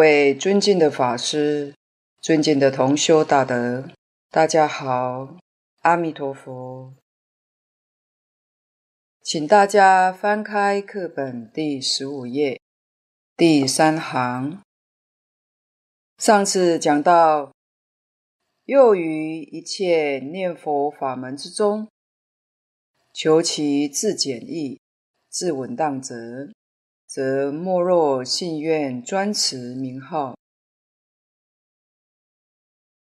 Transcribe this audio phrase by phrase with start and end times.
[0.00, 1.74] 各位尊敬的法师，
[2.22, 3.90] 尊敬的同修大德，
[4.30, 5.36] 大家好，
[5.80, 6.94] 阿弥陀佛。
[9.20, 12.58] 请大家翻开课本第十五页，
[13.36, 14.62] 第三行。
[16.16, 17.52] 上次讲到，
[18.64, 21.86] 又于一切念佛法门之中，
[23.12, 24.80] 求其自简易、
[25.28, 26.14] 自稳当者。
[27.12, 30.36] 则莫若信愿专持名号。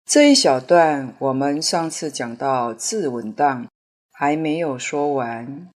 [0.05, 3.69] 这一小段，我们上次讲到自稳当，
[4.13, 5.69] 还没有说完。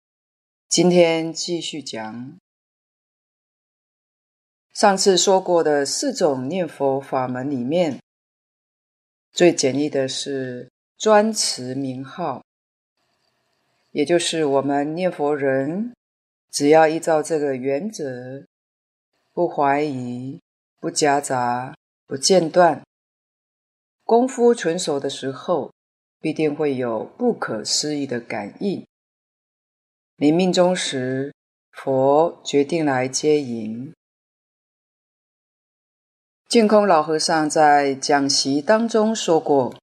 [0.68, 2.38] 今天继续讲。
[4.76, 8.00] 上次说过的四种念佛法门里面，
[9.32, 10.70] 最简易的是
[11.00, 12.44] 专持名号，
[13.90, 15.96] 也就是我们念佛人。
[16.52, 18.46] 只要依照这个原则，
[19.34, 20.42] 不怀疑、
[20.80, 21.76] 不夹杂、
[22.08, 22.84] 不间断，
[24.04, 25.72] 功夫纯熟的时候，
[26.20, 28.86] 必定会有不可思议的感应。
[30.16, 31.34] 临命终时，
[31.72, 33.94] 佛决定来接引。
[36.50, 39.76] 净空老和尚在讲席当中说过，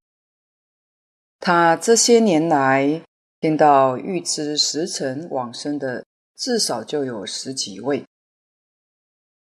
[1.38, 3.03] 他这些年来
[3.41, 6.04] 听到预知时辰往生的。
[6.37, 8.05] 至少就有十几位，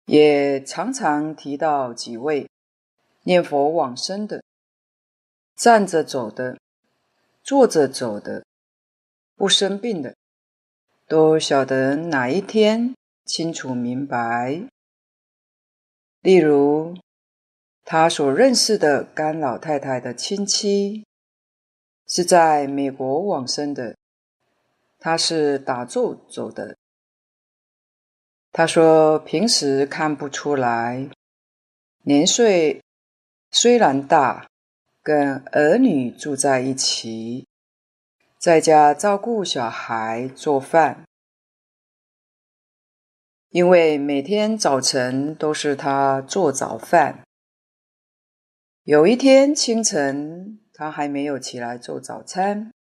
[0.04, 2.48] 也常常提到几位
[3.24, 4.44] 念佛往生的，
[5.56, 6.58] 站着走的，
[7.42, 8.44] 坐着走的，
[9.34, 10.14] 不生病的，
[11.08, 12.94] 都晓得哪一天
[13.24, 14.62] 清楚明白。
[16.20, 16.96] 例如，
[17.84, 21.04] 他所认识的甘老太太的亲戚，
[22.06, 23.96] 是在美国往生的。
[25.06, 26.76] 他是打坐走的。
[28.50, 31.08] 他说平时看不出来，
[32.02, 32.82] 年岁
[33.52, 34.48] 虽然大，
[35.04, 37.46] 跟儿女住在一起，
[38.36, 41.04] 在家照顾小孩、做饭。
[43.50, 47.22] 因为每天早晨都是他做早饭。
[48.82, 52.72] 有一天清晨，他还没有起来做早餐。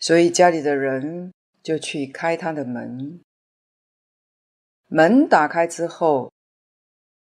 [0.00, 1.30] 所以家里的人
[1.62, 3.20] 就去开他的门。
[4.86, 6.32] 门打开之后，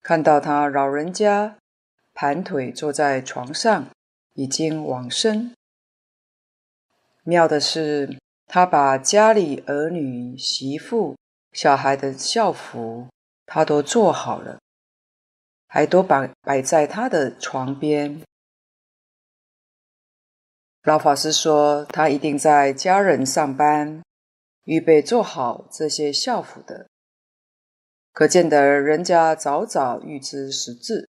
[0.03, 1.57] 看到他老人家
[2.15, 3.91] 盘腿坐在床上，
[4.33, 5.55] 已经往生。
[7.23, 11.17] 妙的是，他把家里儿女、媳妇、
[11.53, 13.09] 小孩的校服，
[13.47, 14.59] 他都做好了，
[15.69, 18.21] 还都摆摆在他的床边。
[20.85, 24.03] 老法师说，他一定在家人上班，
[24.65, 26.87] 预备做好这些孝服的，
[28.13, 31.09] 可见得人家早早预知时至，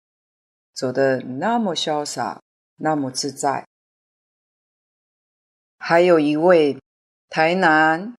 [0.75, 2.41] 走得那么潇洒，
[2.79, 3.65] 那么自在。
[5.79, 6.77] 还有一位
[7.29, 8.17] 台南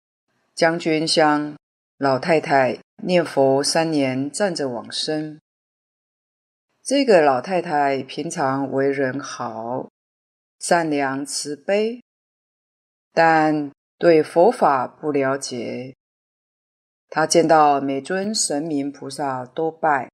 [0.56, 1.58] 将军乡
[1.98, 5.38] 老太太，念佛三年站着往生。
[6.82, 9.91] 这个老太太平常为人好。
[10.62, 12.04] 善良慈悲，
[13.12, 15.96] 但对佛法不了解。
[17.10, 20.12] 他见到每尊神明菩萨都拜，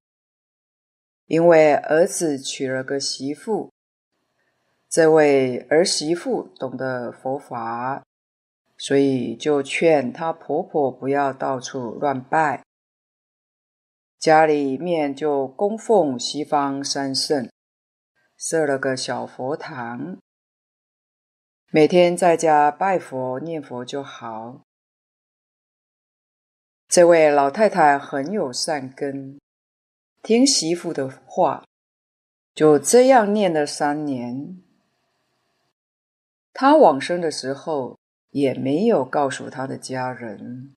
[1.26, 3.70] 因为儿子娶了个媳妇，
[4.88, 8.02] 这位儿媳妇懂得佛法，
[8.78, 12.64] 所以就劝她婆婆不要到处乱拜，
[14.18, 17.50] 家里面就供奉西方三圣，
[18.38, 20.16] 设了个小佛堂。
[21.70, 24.62] 每天在家拜佛念佛就好。
[26.88, 29.38] 这位老太太很有善根，
[30.22, 31.66] 听媳妇的话，
[32.54, 34.62] 就这样念了三年。
[36.54, 37.98] 她往生的时候
[38.30, 40.74] 也没有告诉她的家人，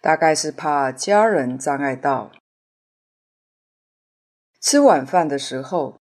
[0.00, 2.32] 大概是怕家人障碍到。
[4.58, 5.98] 吃晚饭的时候，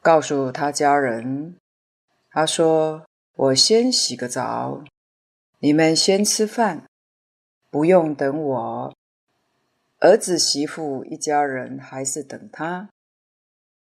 [0.00, 1.56] 告诉她家人。
[2.34, 3.06] 他说
[3.38, 4.82] ：“我先洗个澡，
[5.60, 6.84] 你们先吃饭，
[7.70, 8.96] 不用等我。
[10.00, 12.90] 儿子媳妇一家人还是等他，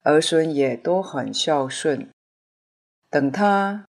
[0.02, 2.10] 儿孙也都很孝顺，
[3.08, 3.86] 等他，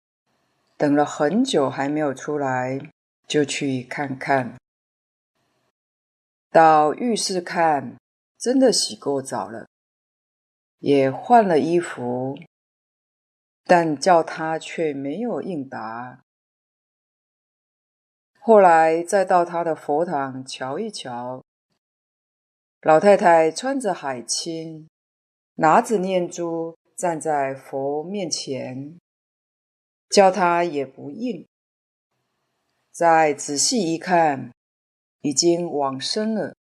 [0.77, 2.79] 等了很久还没有出来，
[3.27, 4.55] 就去看看。
[6.51, 7.95] 到浴室看，
[8.37, 9.65] 真的洗过澡了，
[10.77, 12.37] 也换了衣服。”
[13.71, 16.25] 但叫他却没有应答。
[18.37, 21.41] 后来再到他的佛堂瞧一瞧，
[22.81, 24.89] 老太太穿着海青，
[25.55, 28.99] 拿着念珠站在佛面前，
[30.09, 31.47] 叫他也不应。
[32.91, 34.51] 再仔细一看，
[35.21, 36.53] 已经往生了。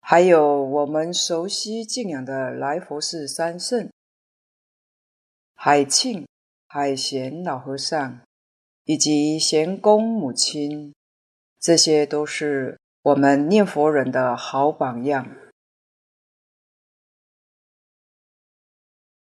[0.00, 3.90] 还有我们熟悉敬仰的来佛寺三圣：
[5.58, 6.28] 海庆、
[6.68, 8.20] 海贤老和尚，
[8.84, 10.94] 以及贤公母亲，
[11.58, 15.26] 这些都是我们念佛人的好榜样。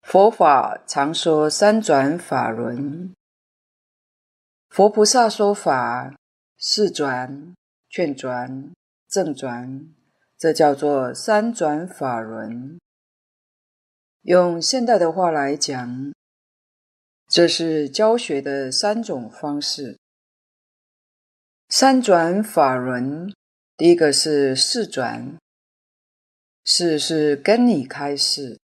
[0.02, 3.14] 佛法常说三转法轮，
[4.68, 6.16] 佛菩萨说法，
[6.56, 7.54] 示转、
[7.88, 8.72] 劝转、
[9.08, 9.94] 正转。
[10.36, 12.78] 这叫做三转法轮。
[14.24, 16.14] 用现代的话来讲，
[17.28, 19.98] 这是教学的三种方式。
[21.68, 23.30] 三转法轮，
[23.76, 25.36] 第一个是示转，
[26.64, 28.58] 示是跟你开示，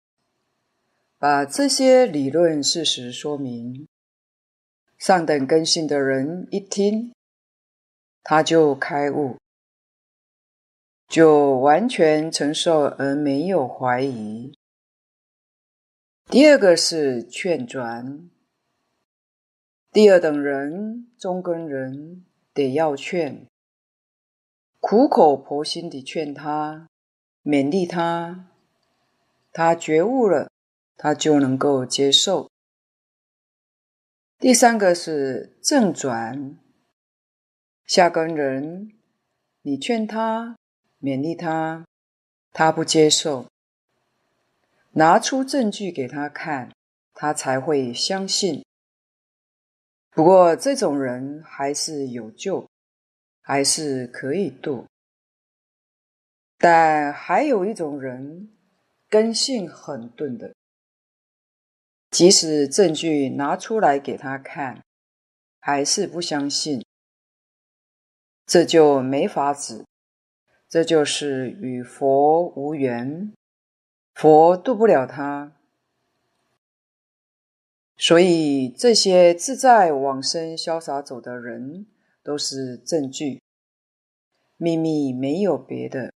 [1.18, 3.88] 把这些理论事实说明。
[4.96, 7.12] 上等根性的人一听，
[8.22, 9.36] 他就开悟。
[11.08, 14.52] 就完全承受而没有怀疑。
[16.30, 18.28] 第二个是劝转，
[19.90, 23.46] 第二等人、中根人得要劝，
[24.78, 26.86] 苦口婆心地劝他，
[27.42, 28.50] 勉励他，
[29.52, 30.50] 他觉悟了，
[30.98, 32.50] 他就能够接受。
[34.38, 36.58] 第三个是正转，
[37.86, 38.92] 下根人，
[39.62, 40.56] 你劝他。
[41.00, 41.86] 勉励他，
[42.52, 43.46] 他不接受，
[44.98, 46.72] 拿出证据给他看，
[47.14, 48.64] 他才会相信。
[50.10, 52.68] 不过这种人还是有救，
[53.40, 54.88] 还是可以度。
[56.56, 58.50] 但还有一种人，
[59.08, 60.52] 根性很钝的，
[62.10, 64.82] 即使证据拿出来给他看，
[65.60, 66.84] 还是不相信，
[68.44, 69.84] 这就没法子。
[70.68, 73.32] 这就是与佛无缘，
[74.18, 75.52] 佛渡不了他。
[77.96, 81.86] 所以这些自在往生、潇洒走的人，
[82.24, 83.40] 都是证据。
[84.56, 86.12] 秘密没有别的，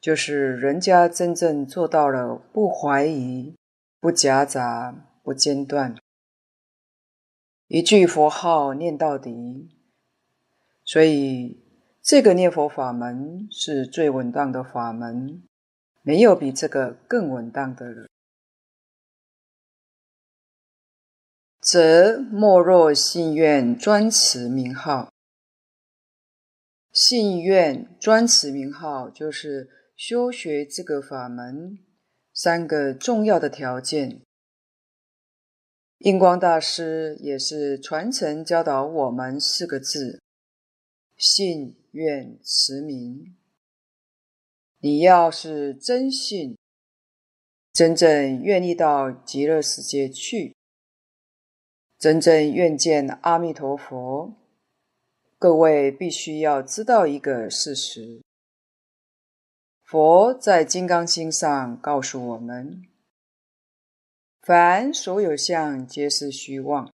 [0.00, 3.54] 就是人家真正做到了不怀疑、
[4.00, 5.94] 不夹杂、不间断，
[7.66, 9.68] 一句佛号念到底。
[10.82, 11.62] 所以。
[12.08, 15.42] 这个念佛法门是最稳当的法门，
[16.06, 18.06] 没有比这个更稳当的了。
[21.60, 25.12] 则莫若信愿专持名号，
[26.92, 31.76] 信愿专持名号就是修学这个法门
[32.32, 34.22] 三个重要的条件。
[35.98, 40.22] 印光大师也是传承教导我们四个字：
[41.16, 41.82] 信。
[41.96, 43.38] 愿持名，
[44.78, 46.56] 你要是真信，
[47.72, 50.54] 真正愿意到极乐世界去，
[51.98, 54.36] 真正愿见阿弥陀佛，
[55.38, 58.22] 各位必须要知道一个事实：
[59.82, 62.82] 佛在《金刚经》上告诉我们，
[64.42, 66.92] 凡所有相，皆是虚妄，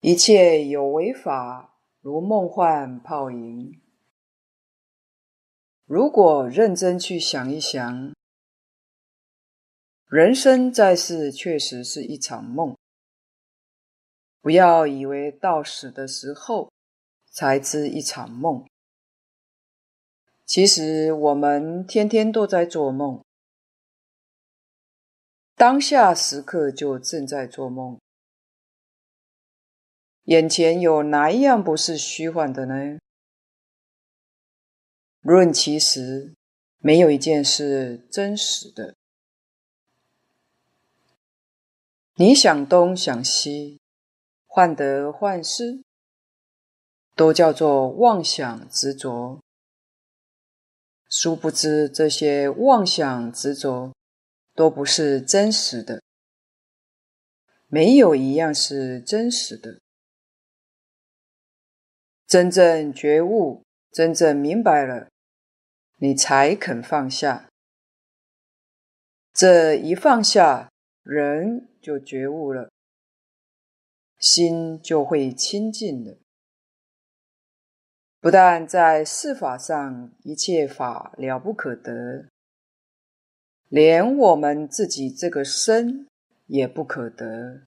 [0.00, 1.70] 一切有为法。
[2.00, 3.80] 如梦幻泡影。
[5.86, 8.14] 如果认真去想一想，
[10.06, 12.74] 人生在世确实是一场梦。
[14.40, 16.70] 不要以为到死的时候
[17.30, 18.66] 才知一场梦，
[20.46, 23.22] 其实我们天天都在做梦，
[25.54, 27.98] 当下时刻就正在做梦。
[30.24, 32.98] 眼前有哪一样不是虚幻的呢？
[35.24, 36.34] 论其实，
[36.80, 38.94] 没有一件是真实的。
[42.16, 43.80] 你想东想西，
[44.46, 45.82] 患得患失，
[47.14, 49.40] 都叫做妄想执着。
[51.08, 53.94] 殊不知，这些妄想执着
[54.54, 56.02] 都不是真实的，
[57.68, 59.80] 没有一样是真实的。
[62.26, 65.08] 真正觉悟，真正明白了，
[65.96, 67.48] 你才肯放下。
[69.32, 70.70] 这一放下，
[71.02, 72.70] 人就觉悟了，
[74.18, 76.18] 心就会清净了。
[78.20, 82.28] 不但在事法上一切法了不可得，
[83.68, 86.06] 连我们自己这个身
[86.46, 87.66] 也不可得。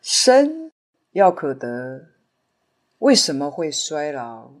[0.00, 0.70] 身
[1.12, 2.12] 要可得，
[2.98, 4.52] 为什么会衰老？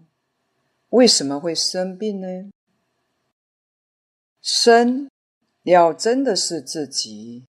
[0.90, 2.28] 为什么会生病呢？
[4.40, 5.10] 生
[5.64, 7.46] 要真的是自己，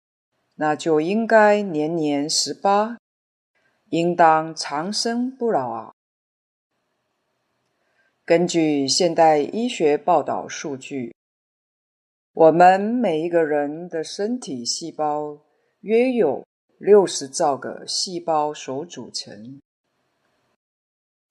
[0.55, 2.97] 那就应该年年十八，
[3.89, 5.93] 应当长生不老啊！
[8.23, 11.13] 根据现代医学报道数据，
[12.33, 15.41] 我们每一个人的身体细胞
[15.81, 16.43] 约有
[16.77, 19.61] 六十兆个细胞所组成，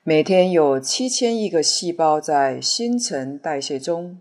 [0.06, 4.20] 每天有七千亿个细胞在新陈代谢中，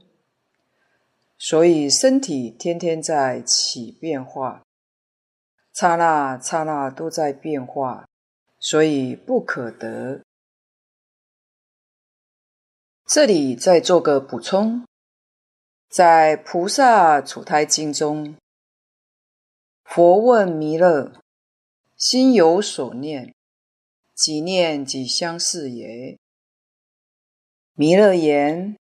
[1.38, 4.64] 所以身体天天在起变化，
[5.74, 8.08] 刹那刹那都在变化，
[8.60, 10.22] 所以不可得。
[13.06, 14.86] 这里再做个补充，
[15.90, 18.38] 在《菩萨处胎经》中，
[19.84, 21.12] 佛问弥勒
[21.98, 23.36] ：“心有所念，
[24.24, 26.18] 几念几相似也？”
[27.76, 28.78] 弥勒言：“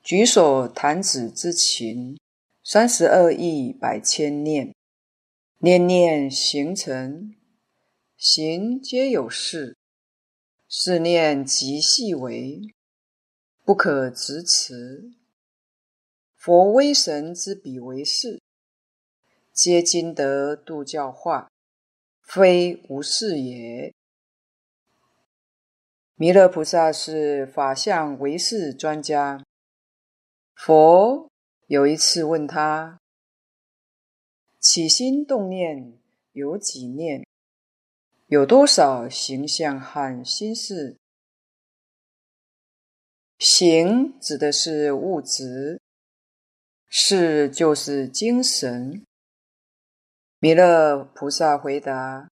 [0.00, 2.16] 举手弹指之情，
[2.62, 4.72] 三十二亿百千念，
[5.58, 7.34] 念念形成，
[8.16, 9.76] 行皆有事，
[10.68, 12.60] 是念即细微。”
[13.66, 15.10] 不可执持，
[16.36, 18.40] 佛威神之比为是，
[19.52, 21.50] 皆今得度教化，
[22.22, 23.92] 非无事也。
[26.20, 29.40] 弥勒菩萨是法相唯识专家。
[30.56, 31.30] 佛
[31.68, 32.98] 有一次问他：
[34.58, 35.96] 起心动念
[36.32, 37.24] 有几念？
[38.26, 40.96] 有多少形象和心事？
[43.38, 45.80] 形指的是物质，
[46.88, 49.04] 事就是精神。
[50.40, 52.28] 弥勒菩萨回答：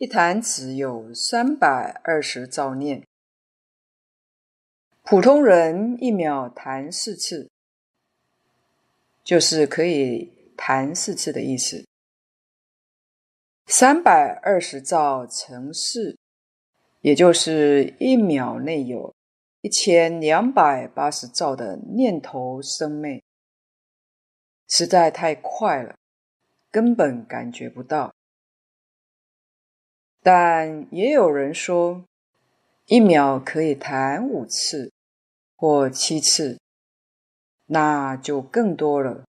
[0.00, 3.06] 一弹指有三百二十兆念，
[5.02, 7.50] 普通人一秒弹四次，
[9.22, 11.86] 就是可以弹四次的意思。
[13.66, 16.16] 三百二十兆乘四，
[17.02, 19.14] 也就是一秒内有。
[19.60, 23.22] 一千两百八十兆的念头生灭，
[24.66, 25.94] 实在太快了，
[26.70, 28.14] 根本感觉不到。
[30.22, 32.04] 但也有人说，
[32.86, 34.92] 一秒可以弹五次
[35.56, 36.58] 或七次，
[37.66, 39.24] 那就更多了。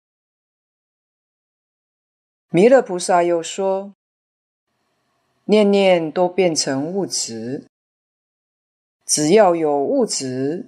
[2.50, 3.94] 弥勒菩萨又说，
[5.46, 7.68] 念念都变成物质。
[9.06, 10.68] 只要有物质，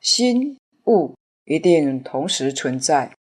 [0.00, 1.14] 心物
[1.44, 3.14] 一定同时存在。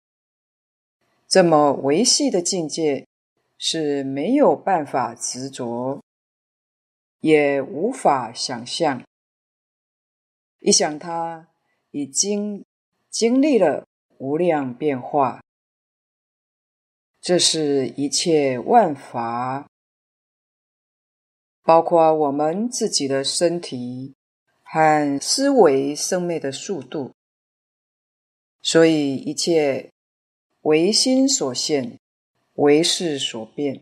[1.28, 3.06] 这么维系的境界
[3.58, 6.02] 是没有办法执着，
[7.20, 9.02] 也无法想象。
[10.60, 11.48] 一想它
[11.90, 12.64] 已经
[13.10, 13.86] 经历了
[14.18, 15.42] 无量变化，
[17.20, 19.66] 这是一切万法。
[21.62, 24.14] 包括我们自己的身体
[24.62, 27.12] 和思维生灭的速度，
[28.62, 29.90] 所以一切
[30.60, 31.98] 唯心所现，
[32.56, 33.80] 为事所变。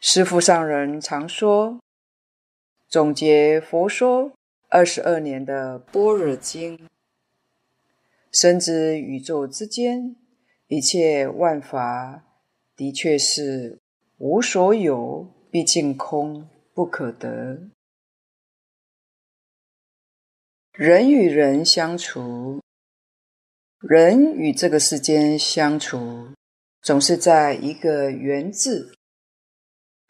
[0.00, 1.78] 师父上人常说，
[2.88, 4.32] 总结佛说
[4.68, 6.88] 二十二年的般若经，
[8.32, 10.16] 深知宇宙之间
[10.66, 12.24] 一切万法
[12.74, 13.78] 的确是
[14.18, 15.34] 无所有。
[15.52, 17.70] 毕竟空不可得，
[20.70, 22.60] 人与人相处，
[23.80, 26.28] 人与这个世间相处，
[26.82, 28.94] 总是在一个缘字，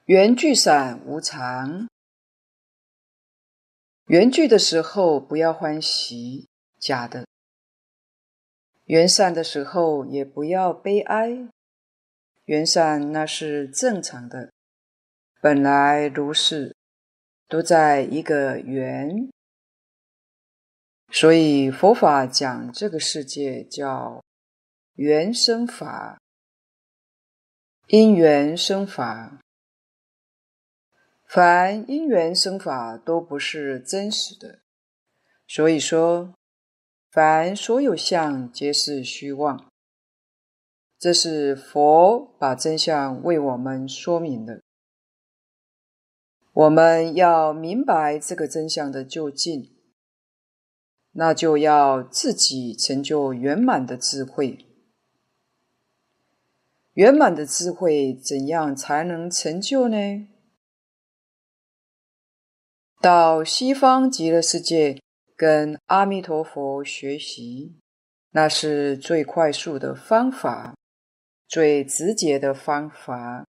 [0.05, 1.89] 缘聚散无常。
[4.07, 6.49] 缘聚的时候不要欢喜，
[6.79, 7.25] 假的；
[8.85, 11.49] 缘散的时候也不要悲哀，
[12.45, 14.53] 缘散那是正常的。
[15.41, 16.77] 本来如是，
[17.49, 19.29] 都在一个缘，
[21.11, 24.23] 所以佛法讲这个世界叫
[24.95, 26.21] 缘生法，
[27.93, 29.41] 因缘生法。
[31.27, 34.61] 凡因缘生法都不是真实的，
[35.49, 36.33] 所以说，
[37.11, 39.69] 凡所有相皆是虚妄。
[41.01, 44.63] 这是佛把真相为我们说明的。
[46.53, 49.75] 我们要明白这个真相的究竟，
[51.11, 54.70] 那就要自己成就圆满的智慧。
[57.01, 60.29] 圆满的智慧怎样才能成就呢？
[63.01, 65.01] 到西方极乐世界
[65.35, 67.75] 跟阿弥陀佛学习，
[68.33, 70.77] 那是最快速的方法，
[71.49, 73.47] 最直接的方法，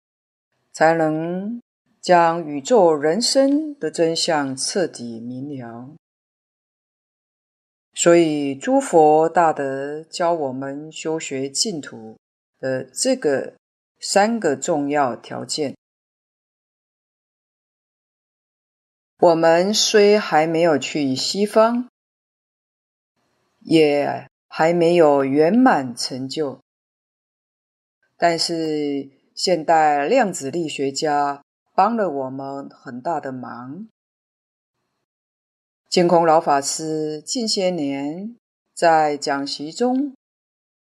[0.73, 1.61] 才能
[2.01, 5.97] 将宇宙人生的真相彻底明了。
[7.95, 12.17] 所以，诸佛大德教我们修学净土
[12.61, 13.55] 的这个
[13.99, 15.75] 三个重要条件。
[19.19, 21.89] 我们虽还没有去西方，
[23.61, 26.61] 也还没有圆满成就，
[28.17, 31.45] 但是现代量子力学家
[31.75, 33.89] 帮了我们很大的忙。
[35.89, 38.37] 净空老法师近些年
[38.73, 40.15] 在讲习中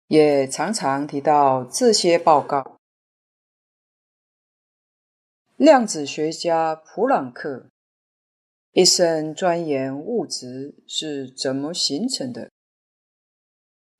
[0.10, 2.78] 也常常提到这些报告。
[5.56, 7.68] 量子学家普朗克。
[8.72, 12.52] 一生钻研物质是怎么形成的，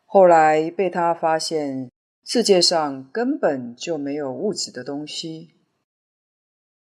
[0.06, 1.92] 后来被他发现
[2.24, 5.56] 世界上根本就没有物质的东西，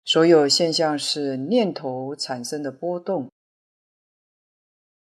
[0.04, 3.28] 所有现象是念头产生的波动。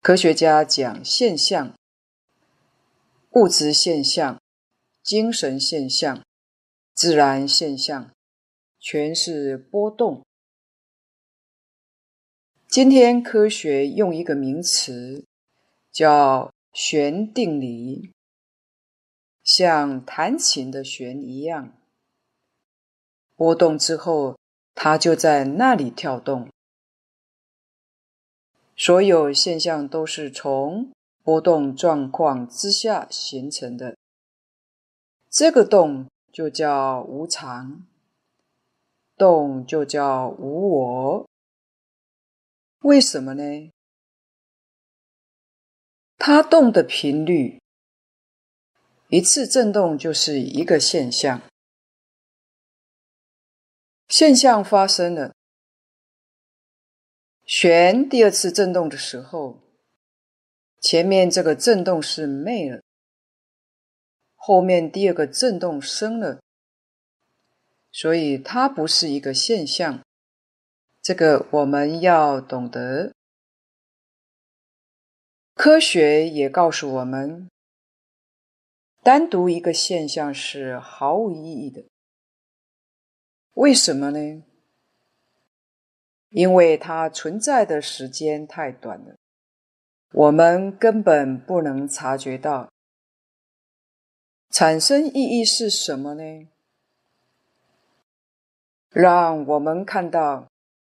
[0.02, 1.74] 科学家讲现象、
[3.32, 4.42] 物质现象、
[5.02, 6.22] 精神现象、
[6.94, 8.12] 自然现象，
[8.78, 10.26] 全是波动。
[12.68, 15.24] 今天科学用一个名词
[15.94, 18.12] 叫弦定理，
[19.46, 21.78] 像弹琴的弦一样，
[23.38, 24.38] 波动之后，
[24.76, 26.50] 它就在那里跳动。
[28.76, 30.92] 所有现象都是从
[31.24, 33.96] 波动状况之下形成的，
[35.30, 37.86] 这个动就叫无常，
[39.16, 41.30] 动就叫无我。
[42.80, 43.72] 为什么呢？
[46.18, 47.62] 它动的频率，
[49.10, 51.42] 一次振动就是一个现象。
[54.08, 55.34] 现象发生了，
[57.46, 59.60] 弦第二次振动的时候，
[60.82, 62.82] 前面这个振动是没了，
[64.36, 66.42] 后面第二个振动生了，
[67.92, 70.04] 所以它不是一个现象。
[71.04, 73.14] 这个我们要懂得。
[75.54, 77.48] 科学也告诉我们，
[79.04, 81.86] 单独一个现象是毫无意义的。
[83.54, 84.44] 为什么呢？
[86.30, 89.18] 因为它存在的时间太短了，
[90.12, 92.70] 我们根本不能察觉到。
[94.50, 96.48] 产生意义是什么呢？
[98.90, 100.48] 让我们看到。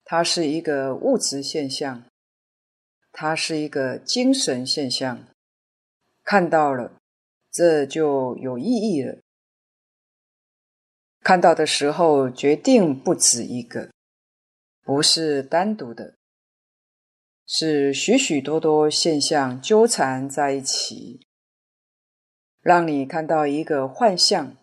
[0.06, 2.04] 它是一个物质现象，
[3.14, 5.26] 它是一个精神现象。
[6.26, 6.92] 看到了，
[7.50, 9.20] 这就有意义了。
[11.22, 13.92] 看到的时候，决定不止一个，
[14.84, 16.16] 不是单独的，
[17.46, 21.28] 是许许多多现象纠缠在一起，
[22.62, 24.56] 让你看到一个幻象。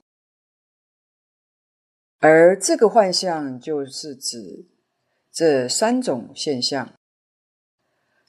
[2.19, 4.67] 而这个幻象就是指。
[5.33, 6.93] 这三种现象，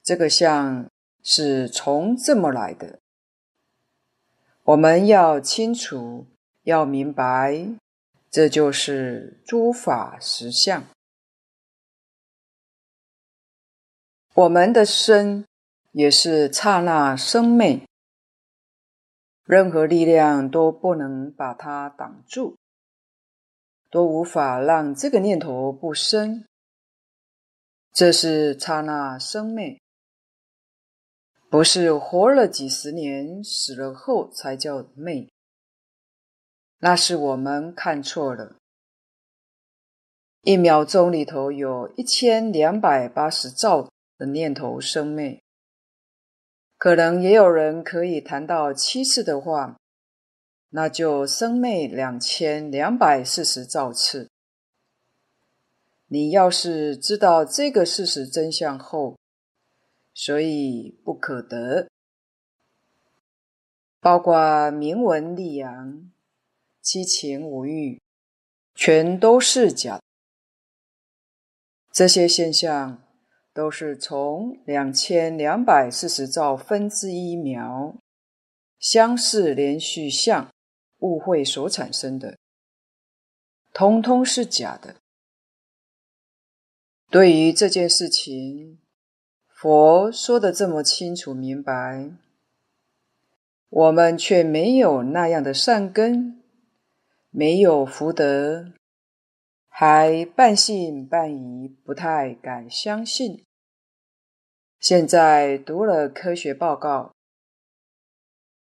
[0.03, 0.87] 这个相
[1.23, 2.99] 是从这么来的。
[4.65, 6.27] 我们要清楚，
[6.61, 7.67] 要明白，
[8.29, 10.83] 这就是诸法实相。
[14.33, 15.45] 我们的身
[15.91, 17.85] 也是刹那生灭，
[19.43, 22.55] 任何力量都不能把它挡住，
[23.89, 26.45] 都无法让这个念头不生。
[27.91, 29.81] 这是刹那生灭，
[31.49, 35.27] 不是活了几十年，死了后才叫灭。
[36.79, 38.55] 那是我们看错了。
[40.43, 43.89] 一秒钟里头有一千两百八十兆
[44.21, 45.41] 的念头生灭，
[46.77, 49.79] 可能也有人可以谈到七次的话，
[50.69, 54.29] 那就生灭两千两百四十兆次。
[56.05, 59.17] 你要是知道这个事实真相后，
[60.13, 61.89] 所以不可得，
[63.99, 66.11] 包括名闻利养、
[66.79, 67.99] 七情五欲，
[68.75, 69.99] 全都是假。
[71.91, 73.00] 这些现象
[73.53, 77.95] 都是从两千两百四十兆分之一秒
[78.79, 80.49] 相似连续相
[80.99, 82.37] 误会所产生的，
[83.73, 84.95] 通通是假的。
[87.09, 88.79] 对于这件事情，
[89.47, 92.09] 佛说的这么清楚明白，
[93.69, 96.41] 我们却没有那样的善根，
[97.29, 98.71] 没有福德，
[99.83, 103.43] 还半信半疑，不太敢相信。
[104.79, 107.15] 现在读了科学报告，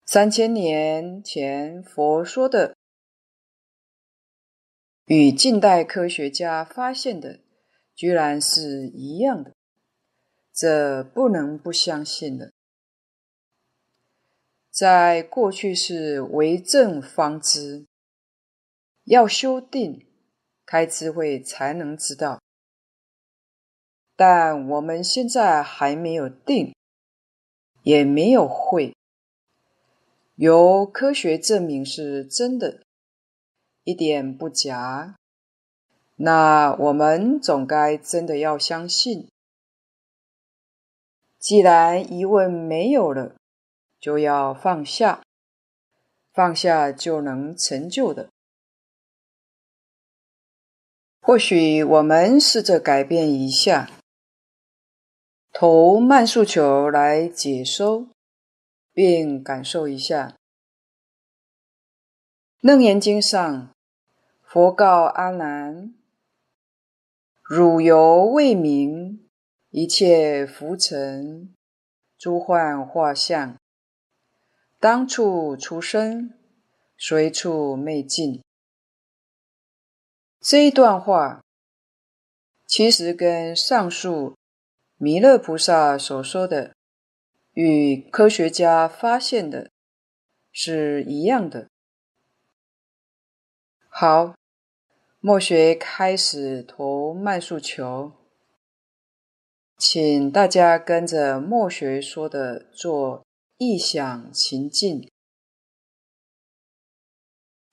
[0.06, 2.76] 三千年前佛说的，
[5.06, 7.40] 与近代科学家发现的，
[7.96, 9.56] 居然是一样的，
[10.52, 12.52] 这不能不相信了。
[14.70, 17.88] 在过去是为证方知，
[19.02, 20.07] 要修订，
[20.70, 22.42] 开智慧才能知道。
[24.14, 26.74] 但我们现在还没有定，
[27.82, 28.94] 也没有会，
[30.34, 32.82] 由科学证明是真的，
[33.84, 35.16] 一点不假。
[36.16, 39.26] 那我们总该真的要相信。
[41.38, 43.36] 既然疑问没有了，
[43.98, 45.22] 就要放下，
[46.34, 48.28] 放下就能成就的。
[51.28, 53.90] 或许我们试着改变一下。
[55.52, 58.08] 投慢速球来解收，
[58.94, 60.38] 并感受一下。
[62.62, 63.70] 楞严经上，
[64.42, 65.92] 佛告阿难
[67.44, 69.28] ：“汝犹未明，
[69.68, 71.54] 一切浮尘、
[72.16, 73.54] 诸幻化相，
[74.80, 76.32] 当处出生，
[76.96, 78.42] 随处灭尽。”
[80.40, 81.42] 这一段话，
[82.66, 84.34] 其实跟上述。
[85.00, 86.74] 弥勒菩萨所说的，
[87.52, 89.70] 与科学家发现的
[90.50, 91.68] 是一样的。
[93.88, 94.34] 好，
[95.20, 98.10] 末学开始投慢速球，
[99.76, 103.24] 请大家跟着末学说的做
[103.58, 105.08] 意想情境。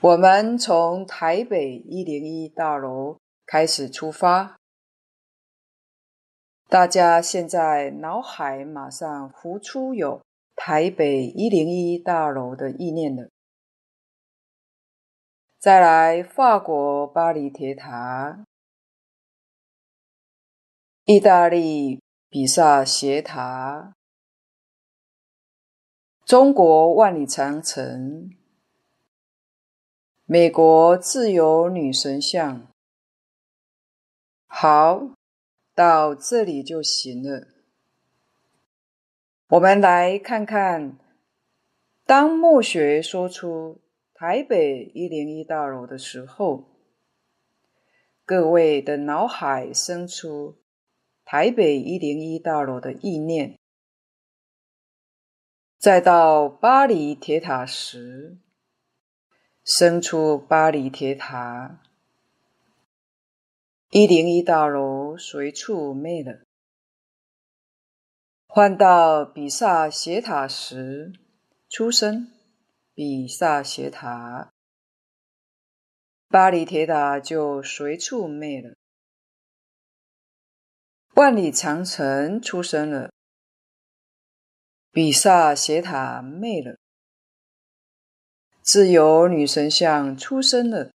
[0.02, 4.58] 我们从台北一零一大楼开始出发。
[6.68, 10.22] 大家现在脑海马上浮出有
[10.54, 13.30] 台北一零一大楼的意念了。
[15.58, 18.46] 再来，法国巴黎铁塔，
[21.06, 23.96] 意大利比萨斜塔，
[26.26, 28.30] 中国万里长城，
[30.26, 32.68] 美国自由女神像。
[34.48, 35.16] 好。
[35.76, 37.50] 到这里就行了。
[39.50, 40.98] 我们来看看，
[42.06, 43.82] 当末学说出
[44.14, 46.64] 台北一零一大楼的时候，
[48.24, 50.60] 各位的脑海生出
[51.26, 53.58] 台北一零一大楼的意念；
[55.78, 58.38] 再到巴黎铁塔时，
[59.68, 61.82] 生出巴黎铁塔。
[63.90, 66.44] 一零一大楼随处没了，
[68.46, 71.14] 换到比萨斜塔时，
[71.68, 72.32] 出生
[72.94, 74.52] 比萨斜塔，
[76.28, 78.76] 巴黎铁塔就随处没了。
[81.16, 83.12] 万里长城出生了，
[84.92, 86.78] 比萨斜塔没了。
[88.66, 90.90] 自由女神像出生了。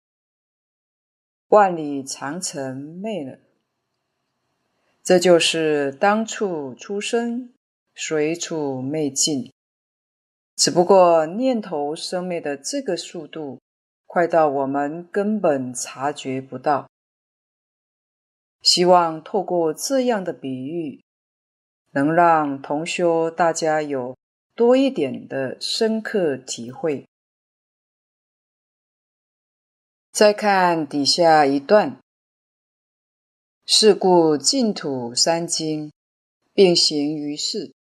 [1.48, 3.40] 万里长城灭了，
[5.02, 7.52] 这就是当处出生，
[7.92, 9.52] 随处灭尽。
[10.54, 13.60] 只不过念头生灭的这个速度，
[14.06, 16.88] 快到我们根本察觉不到。
[18.62, 21.02] 希望透过这样的比喻，
[21.90, 24.16] 能让同修大家有
[24.54, 27.04] 多一点的深刻体会。
[30.16, 32.00] 再看底下一段，
[33.66, 35.92] 是故净土三经
[36.54, 37.74] 并行于世，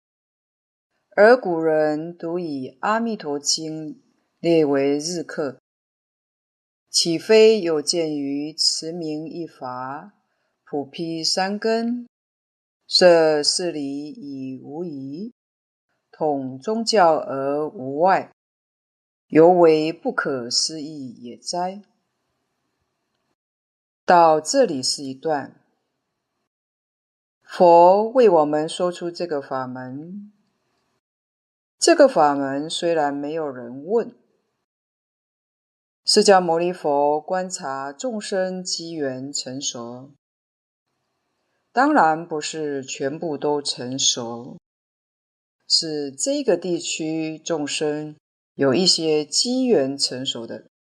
[1.16, 3.90] 而古人独以《阿弥陀经》
[4.40, 5.60] 列为日课，
[6.90, 10.14] 岂非有鉴于持名一法，
[10.66, 12.08] 普披三根，
[12.88, 15.32] 摄事理以无疑，
[16.12, 18.32] 统宗教而无外，
[19.28, 21.84] 犹为不可思议也哉！
[24.06, 25.62] 到这里是一段，
[27.42, 30.34] 佛为我们说出这个法门。
[31.80, 34.14] 这个法门虽然没有人问，
[36.04, 40.12] 释迦牟尼佛观察众生机缘成熟，
[41.72, 44.58] 当然不是全部都成熟，
[45.66, 48.18] 是这个地区众生
[48.56, 50.73] 有一些机缘成熟的。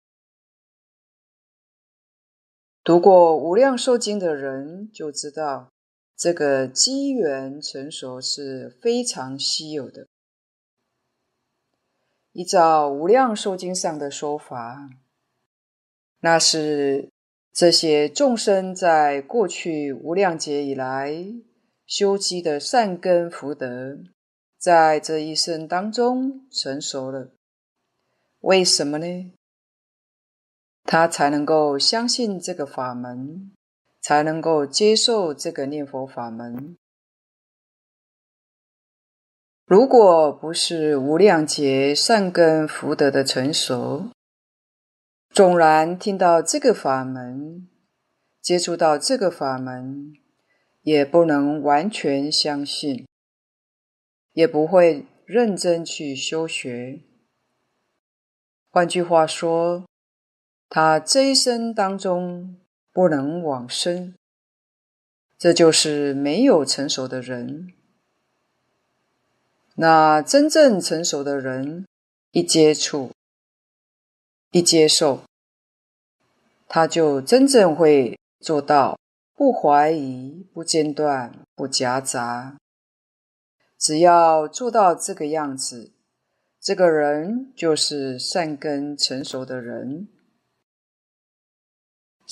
[2.83, 5.71] 读过《无量寿经》的人就知道，
[6.17, 10.07] 这个机缘成熟是非常稀有的。
[12.31, 14.89] 依照《无量寿经》上的说法，
[16.21, 17.09] 那是
[17.53, 21.23] 这些众生在过去无量劫以来
[21.85, 23.99] 修积的善根福德，
[24.57, 27.29] 在这一生当中成熟了。
[28.39, 29.31] 为什么呢？
[30.83, 33.51] 他才能够相信这个法门，
[34.01, 36.77] 才能够接受这个念佛法门。
[39.65, 44.09] 如果不是无量劫善根福德的成熟，
[45.29, 47.69] 纵然听到这个法门，
[48.41, 50.11] 接触到这个法门，
[50.81, 53.07] 也不能完全相信，
[54.33, 57.03] 也不会认真去修学。
[58.69, 59.85] 换句话说，
[60.73, 62.55] 他这一生当中
[62.93, 64.15] 不能往生，
[65.37, 67.73] 这就是没有成熟的人。
[69.75, 71.85] 那真正成熟的人，
[72.31, 73.11] 一接触、
[74.51, 75.23] 一接受，
[76.69, 78.97] 他就真正会做到
[79.35, 82.55] 不怀疑、不间断、不夹杂。
[83.77, 85.91] 只要做到这个样子，
[86.61, 90.07] 这个人就是善根成熟的人。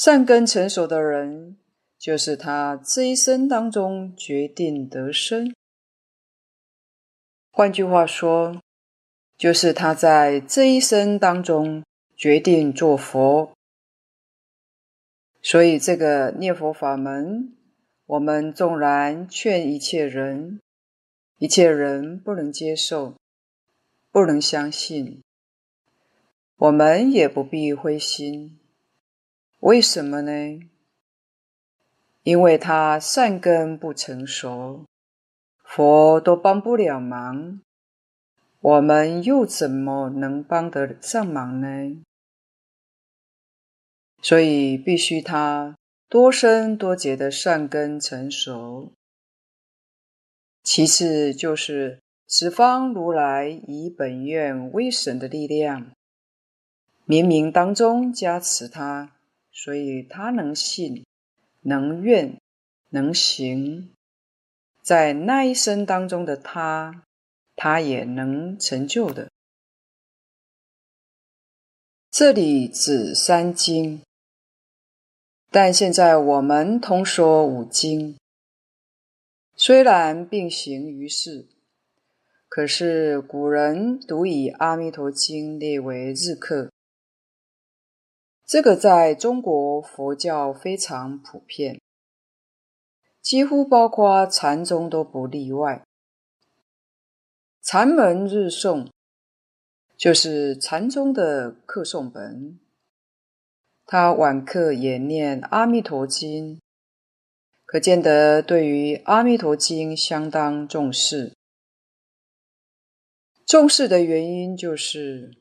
[0.02, 1.58] 善根成熟的人，
[1.98, 5.54] 就是他这一生当中决定得生。
[7.52, 8.62] 换句话说，
[9.38, 11.84] 就是他在这一生当中
[12.16, 13.52] 决定做佛。
[15.42, 17.54] 所以，这个念佛法门，
[18.06, 20.62] 我们纵然劝一切人，
[21.40, 23.16] 一切人不能接受，
[24.12, 25.22] 不能相信，
[26.56, 28.59] 我们也不必灰心。
[29.60, 30.32] 为什么呢？
[32.24, 34.86] 因为他善根不成熟。
[35.64, 37.62] 佛都帮不了忙，
[38.60, 42.02] 我们又怎么能帮得上忙呢？
[44.22, 45.76] 所以必须他
[46.08, 48.92] 多生多劫的善根成熟。
[50.64, 55.92] 其次就是十方如来以本愿威神的力量，
[57.06, 59.16] 冥冥当中加持他，
[59.62, 61.06] 所以他能信、
[61.64, 62.40] 能愿、
[62.92, 63.94] 能行。
[64.82, 67.04] 在那一生当中的他，
[67.58, 69.30] 他也能成就的。
[72.10, 74.02] 这里指三经，
[75.52, 78.16] 但现在我们通说五经。
[79.58, 81.50] 虽然并行于世，
[82.48, 86.72] 可是古人独以《阿弥陀经》列为日课。
[88.50, 91.80] 这个在中国佛教非常普遍。
[93.22, 95.86] 几乎包括禅宗都不例外。
[97.62, 98.88] 禅门日诵
[99.96, 102.60] 就是禅宗的课诵本，
[103.86, 106.56] 他晚课也念《阿弥陀经》，
[107.66, 111.34] 可见得对于《阿弥陀经》相当重视。
[113.46, 115.38] 重视的原因就是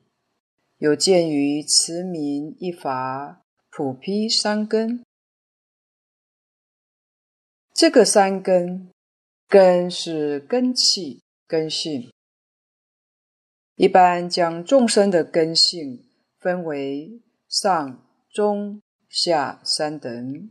[0.79, 5.03] 有鉴于持名一法普披三根。
[7.73, 8.89] 这个三根，
[9.45, 12.09] 根是根器、根性。
[13.75, 16.05] 一般将众生的根性
[16.39, 20.49] 分为上、中、下三等，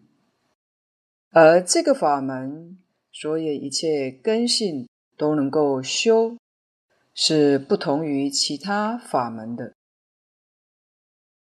[1.30, 2.78] 而这个法门，
[3.10, 4.86] 所有一切根性
[5.16, 6.36] 都能够修，
[7.14, 9.77] 是不同于其他法门的。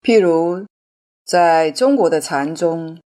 [0.01, 0.65] 譬如，
[1.23, 2.99] 在中国的禅宗。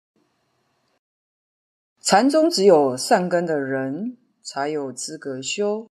[1.99, 5.89] 禅宗只有善根的人才有资格修，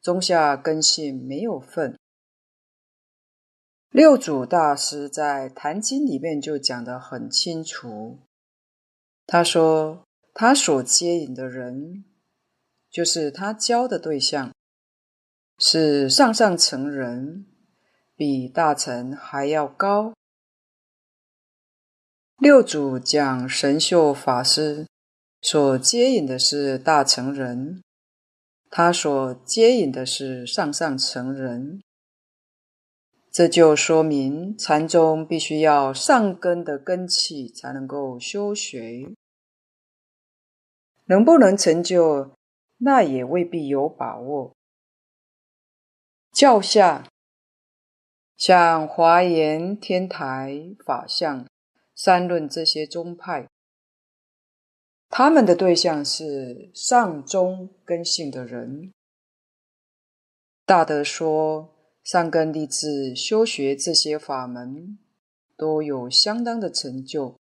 [0.00, 1.98] 中下根性没有份。
[3.90, 8.20] 六祖大师在《坛经》里面就讲得很清楚，
[9.26, 12.04] 他说他所接引的人，
[12.88, 14.52] 就是他教的对象，
[15.58, 17.46] 是上上层人，
[18.16, 20.14] 比大乘还要高。
[22.38, 24.86] 六祖讲神秀法师。
[25.46, 27.82] 所接引的是大乘人，
[28.70, 31.82] 他所接引的是上上乘人。
[33.30, 39.12] 这就说明禅宗必须要上根的根器才能够修学，
[41.04, 42.34] 能不能成就，
[42.78, 44.54] 那也未必有把握。
[46.32, 47.06] 教下
[48.36, 51.46] 像华严、天台、法相、
[51.94, 53.48] 三论这些宗派。
[55.08, 58.92] 他们的对象是上中根性的人。
[60.66, 64.98] 大德说，上根立志修学这些法门，
[65.56, 67.36] 都有相当的成就。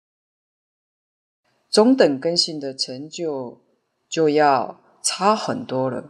[1.69, 3.61] 中等根性的成就
[4.07, 6.09] 就要差很多了。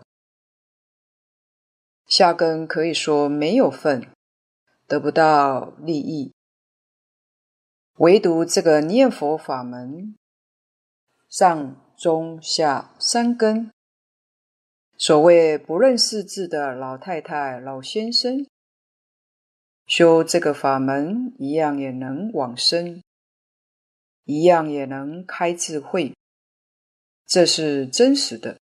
[2.08, 4.08] 下根可以说没有份，
[4.90, 6.34] 得不到利益。
[8.00, 10.16] 唯独这个念佛法门。
[11.30, 13.72] 上中下三根，
[14.98, 18.48] 所谓不认识字的老太太、老先生，
[19.86, 23.04] 修这个法门一样也能往生，
[24.24, 26.16] 一样也能开智慧，
[27.28, 28.58] 这是真实的。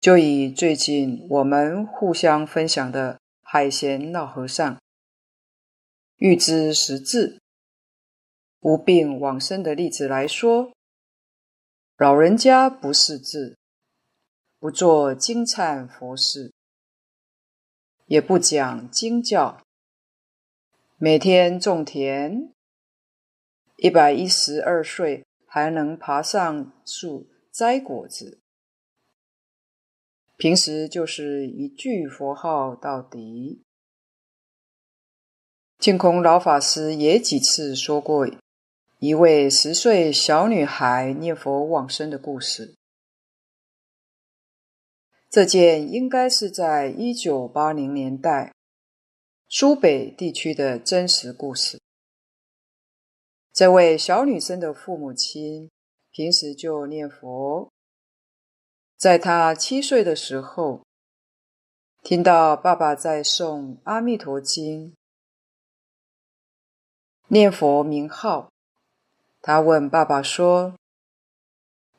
[0.00, 3.18] 就以最近我们互相分享的
[3.50, 4.78] 海贤老和尚，
[6.16, 7.40] 欲知识字。
[8.60, 10.70] 无病往生的例子来说，
[11.96, 13.56] 老人家不识字，
[14.58, 16.52] 不做经忏佛事，
[18.04, 19.62] 也不讲经教，
[20.98, 22.52] 每天种田，
[23.76, 28.42] 一百一十二岁还能爬上树摘果子，
[30.38, 33.62] 平时就是一句佛号到底。
[35.78, 38.26] 净空老法师也几次说过。
[39.00, 42.74] 一位十岁小女孩念佛往生的故事。
[45.30, 48.52] 这件应该是在一九八零年代
[49.48, 51.80] 苏北地区的真实故事。
[53.52, 55.70] 这位小女生的父母亲
[56.10, 57.70] 平时就念佛，
[58.98, 60.82] 在他七岁的时候，
[62.02, 64.90] 听到爸爸在诵《阿弥陀经》，
[67.28, 68.50] 念佛名号。
[69.40, 70.74] 他问爸爸说：“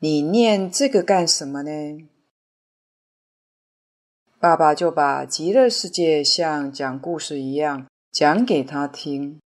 [0.00, 2.06] 你念这个干什么呢？”
[4.38, 9.40] 爸爸就把极乐世界像讲故事一样讲给他听。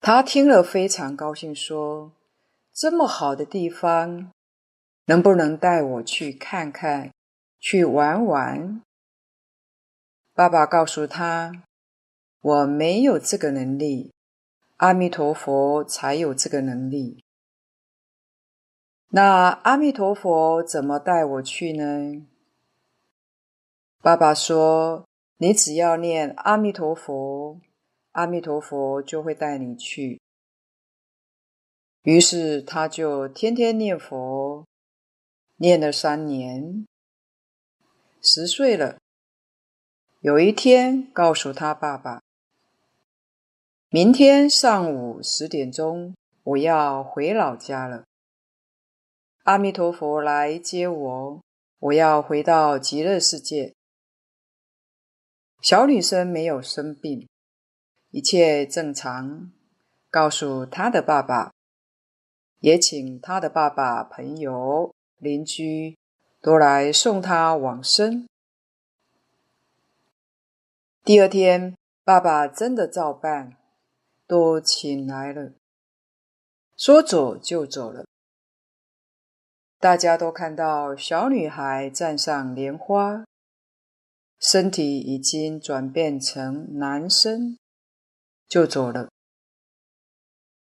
[0.00, 2.12] 他听了非常高兴，说
[2.72, 4.30] ：“这么好的地方，
[5.10, 7.10] 能不能带我去看看，
[7.58, 8.80] 去玩玩？”
[10.32, 11.64] 爸爸告诉他
[12.40, 14.12] ：“我没有这个能力。”
[14.78, 17.24] 阿弥陀佛才有这个能力。
[19.08, 22.24] 那阿弥陀佛怎么带我去呢？
[24.00, 25.04] 爸爸说
[25.38, 27.60] ：“你只要念阿弥陀佛，
[28.12, 30.20] 阿弥陀佛就会带你去。”
[32.04, 34.64] 于是他就天天念佛，
[35.62, 36.86] 念了三年，
[38.22, 38.96] 十岁了。
[40.20, 42.22] 有一天，告诉他爸爸。
[43.90, 48.04] 明天上午十点钟，我要回老家了。
[49.42, 51.42] 阿弥陀佛来接我，
[51.78, 53.74] 我要回到极乐世界。
[55.60, 57.28] 小女生没有生病，
[58.12, 59.52] 一切正常。
[60.08, 61.52] 告诉她的爸爸，
[62.60, 65.96] 也请她的爸爸、朋友、邻居
[66.42, 68.26] 都来送他往生。
[71.04, 73.56] 第二天，爸爸真的照办。
[74.30, 75.54] 都请来了，
[76.76, 78.06] 说走就走了。
[79.80, 83.24] 大家都看到小女孩站上莲花，
[84.38, 87.58] 身体已经转变成男生，
[88.46, 89.08] 就走了。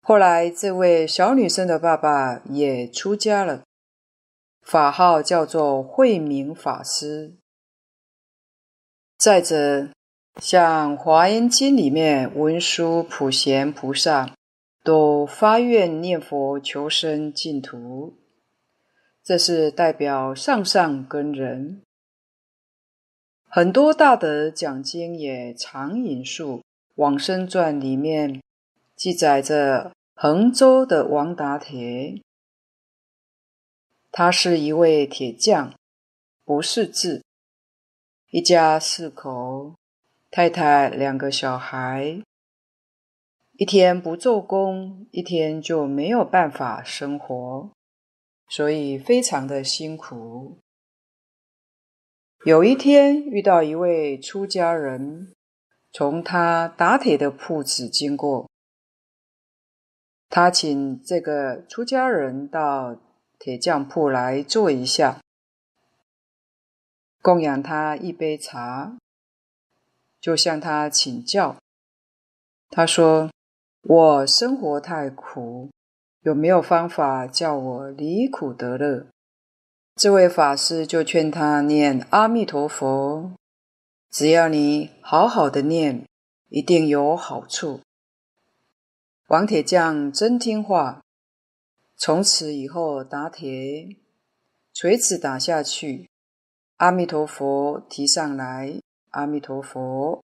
[0.03, 3.65] 后来，这位小女生的爸爸也出家了，
[4.67, 7.37] 法号叫做慧明法师。
[9.17, 9.91] 再者，
[10.43, 14.35] 像《华严经》里面，文殊、普贤菩萨
[14.83, 18.19] 都发愿念佛求生净土，
[19.23, 21.83] 这是代表上上根人。
[23.49, 26.59] 很多大德讲经也常引述
[26.97, 28.43] 《往生传》里面
[28.97, 32.21] 记载着衡州的王达铁，
[34.19, 35.75] 他是一位铁匠，
[36.43, 37.23] 不识字，
[38.31, 39.75] 一家四口。
[40.31, 42.23] 太太两个小孩，
[43.59, 47.71] 一天不做工，一天就没有办法生活，
[48.49, 50.57] 所以非常的辛苦。
[52.47, 55.35] 有一天遇到一位出家人，
[55.93, 58.49] 从他打铁的铺子经过，
[60.31, 62.97] 他请这个出家人到
[63.47, 65.21] 铁匠铺来坐一下，
[67.23, 68.97] 供养他一杯茶，
[70.21, 71.55] 就向他请教。
[72.71, 73.31] 他说。
[73.83, 75.71] 我生活太苦，
[76.23, 79.07] 有没有方法叫我离苦得乐？
[79.95, 83.31] 这位法师就劝他念阿弥陀佛，
[84.11, 86.05] 只要你好好的念，
[86.49, 87.81] 一定有好处。
[89.29, 91.01] 王铁匠真听话，
[91.97, 93.97] 从此以后打铁，
[94.75, 96.11] 锤子打下去，
[96.77, 98.81] 阿弥陀佛提上来，
[99.11, 100.23] 阿弥陀佛，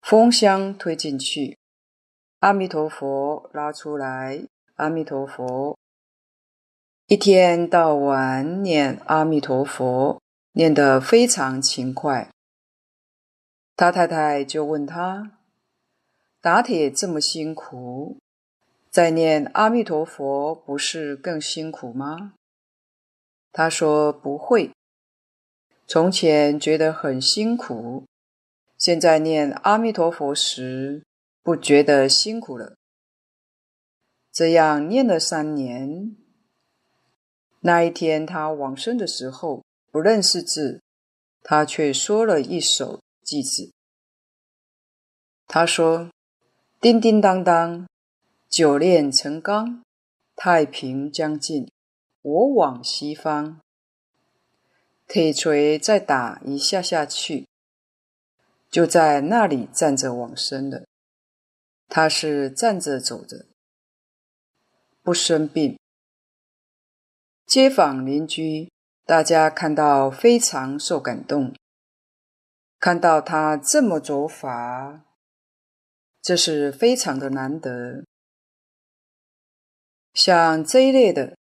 [0.00, 1.58] 风箱推进去。
[2.38, 4.46] 阿弥陀佛，拉出来。
[4.76, 5.76] 阿弥陀佛，
[7.06, 12.30] 一天到晚念阿弥陀佛，念得非常勤快。
[13.76, 15.32] 他太太就问他
[16.40, 18.16] ：“打铁这么辛苦，
[18.90, 22.34] 再念阿弥陀佛不是更辛苦吗？”
[23.52, 24.72] 他说：“不会，
[25.86, 28.04] 从前觉得很辛苦，
[28.76, 31.02] 现在念阿弥陀佛时。”
[31.42, 32.76] 不觉得辛苦了。
[34.30, 36.14] 这样念了三年，
[37.60, 40.82] 那一天他往生的时候不认识字，
[41.42, 43.72] 他却说了一首偈子。
[45.46, 46.10] 他说
[46.78, 47.88] ：“叮叮当当，
[48.50, 49.80] 九炼成钢，
[50.34, 51.70] 太平将近，
[52.20, 53.60] 我往西方。
[55.06, 57.46] 铁锤再打一下下去，
[58.68, 60.82] 就在那里站着往生了。”
[61.88, 63.46] 他是站着走的，
[65.02, 65.78] 不生病。
[67.46, 68.68] 街坊邻居
[69.06, 71.54] 大家看到非常受感动，
[72.80, 75.04] 看到他这么走法，
[76.20, 78.04] 这是非常的难得。
[80.12, 81.36] 像这一类的，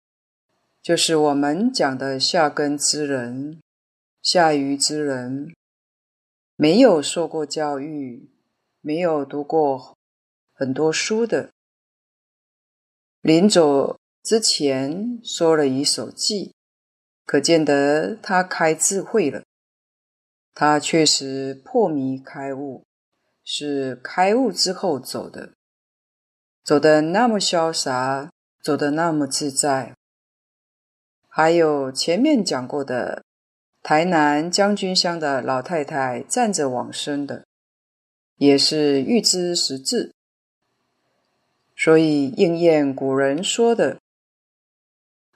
[0.81, 3.59] 就是我们讲的下根之人、
[4.21, 5.53] 下愚之人，
[6.55, 8.29] 没有受过教育，
[8.81, 9.95] 没有读过。
[10.53, 11.51] 很多书的，
[13.21, 16.51] 临走之前说了一首偈，
[17.25, 19.43] 可见得他开智慧了。
[20.53, 22.83] 他确实破迷开悟，
[23.45, 25.53] 是开悟之后走的，
[26.65, 28.29] 走的那么潇洒，
[28.61, 29.95] 走得那么自在。
[31.27, 33.23] 还有前面讲过的
[33.81, 37.45] 台南将军乡的老太太站着往生的，
[38.35, 40.11] 也是预知时至。
[41.75, 43.99] 所以应验古人说的：“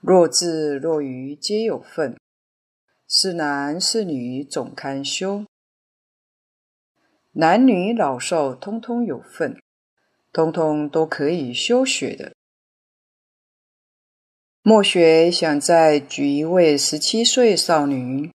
[0.02, 2.18] 若智若愚皆有份，
[3.08, 5.46] 是男是女总堪修。
[7.32, 9.58] 男女老少通通有份，
[10.32, 12.34] 通通都可以修学的。”
[14.66, 18.32] 末学想再举一位十七岁少女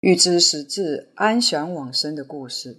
[0.00, 2.78] 预知时至安详往生的故事。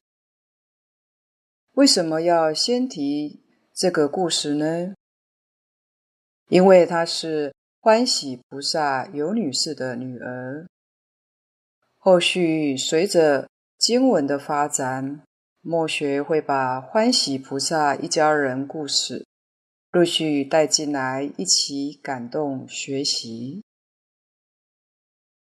[1.74, 3.42] 为什么要先提？
[3.74, 4.94] 这个故事呢，
[6.50, 10.68] 因为她是欢喜菩萨尤女士的女儿。
[11.98, 15.24] 后续随着经文的发展，
[15.62, 19.26] 末学会把欢喜菩萨一家人故事
[19.98, 23.64] 陆续带进来，一起感动学习。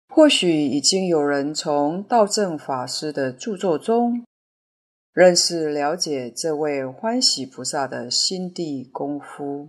[0.07, 4.23] 或许已经有人从道正法师的著作中。
[5.11, 9.67] 认识了解这位欢喜菩萨的心地功夫，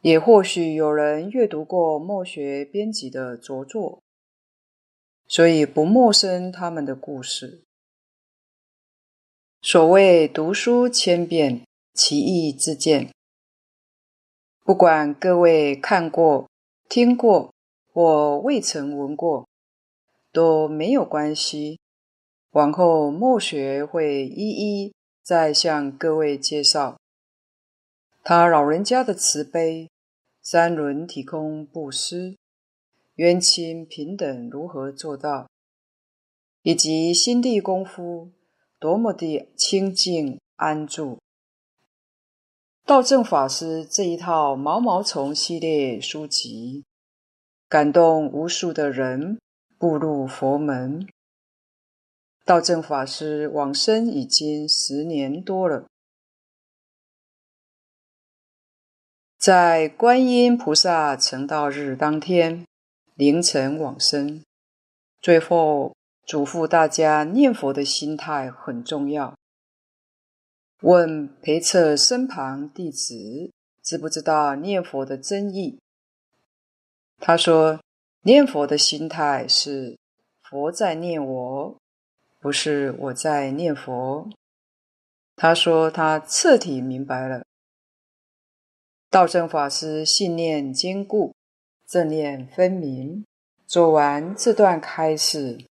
[0.00, 4.00] 也或许有人阅读过末学编辑的着作，
[5.26, 7.60] 所以不陌生他们的故事。
[9.60, 13.10] 所谓读书千遍，奇异之见。
[14.64, 16.48] 不管各位看过、
[16.88, 17.52] 听过
[17.92, 19.46] 或未曾闻过，
[20.32, 21.78] 都没有关系。
[22.50, 26.96] 往后末学会一一再向各位介绍
[28.22, 29.90] 他老人家的慈悲、
[30.40, 32.36] 三轮体空布施、
[33.16, 35.48] 冤亲平等如何做到，
[36.62, 38.30] 以及心地功夫
[38.78, 41.18] 多么的清净安住。
[42.86, 46.84] 道正法师这一套毛毛虫系列书籍，
[47.66, 49.40] 感动无数的人
[49.78, 51.08] 步入佛门。
[52.44, 55.86] 道正法师往生已经十年多了，
[59.38, 62.66] 在观音菩萨成道日当天
[63.14, 64.42] 凌晨往生。
[65.22, 69.34] 最后嘱咐大家念佛的心态很重要。
[70.84, 73.50] 问陪侧身旁弟子
[73.82, 75.78] 知不知道念佛的真义？
[77.16, 77.80] 他说：
[78.24, 79.96] 念佛的心态是
[80.42, 81.78] 佛在念我，
[82.38, 84.28] 不是我在念佛。
[85.34, 87.46] 他说他彻底明白了。
[89.08, 91.34] 道正法师信念坚固，
[91.86, 93.24] 正念分明。
[93.66, 95.64] 做完这段开示，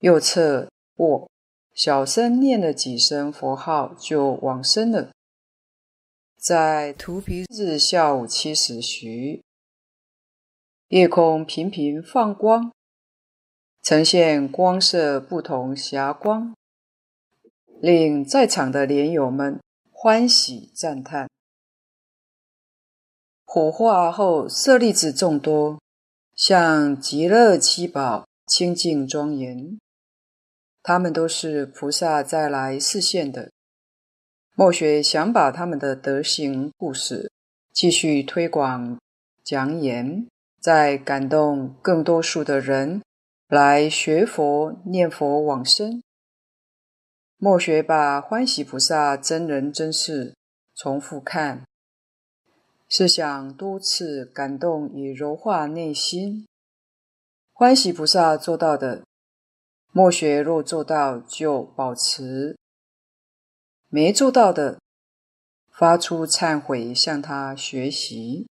[0.00, 1.30] 右侧卧，
[1.74, 5.10] 小僧念了几声佛号，就往生了。
[6.38, 9.42] 在荼毗日下午七时许，
[10.88, 12.70] 夜空频频放光，
[13.82, 16.54] 呈现光色不同霞光，
[17.80, 19.58] 令在场的莲友们
[19.90, 21.28] 欢喜赞叹。
[23.44, 25.80] 火化后，舍利子众多，
[26.36, 29.76] 像极乐七宝，清净庄严。
[30.84, 33.50] 他们都是菩萨再来示现的。
[34.54, 37.32] 末学想把他们的德行故事
[37.72, 38.98] 继续推广
[39.42, 40.28] 讲演，
[40.60, 43.02] 再感动更多数的人
[43.48, 46.02] 来学佛、念佛、往生。
[47.38, 50.34] 末学把欢喜菩萨真人真事
[50.76, 51.64] 重复看。
[52.86, 56.46] 是想多次感动与柔化内心，
[57.54, 59.02] 欢喜菩萨做到的，
[59.96, 62.56] 末学若做到就保持；
[63.88, 64.80] 没做到的，
[65.70, 68.48] 发出忏悔向他学习。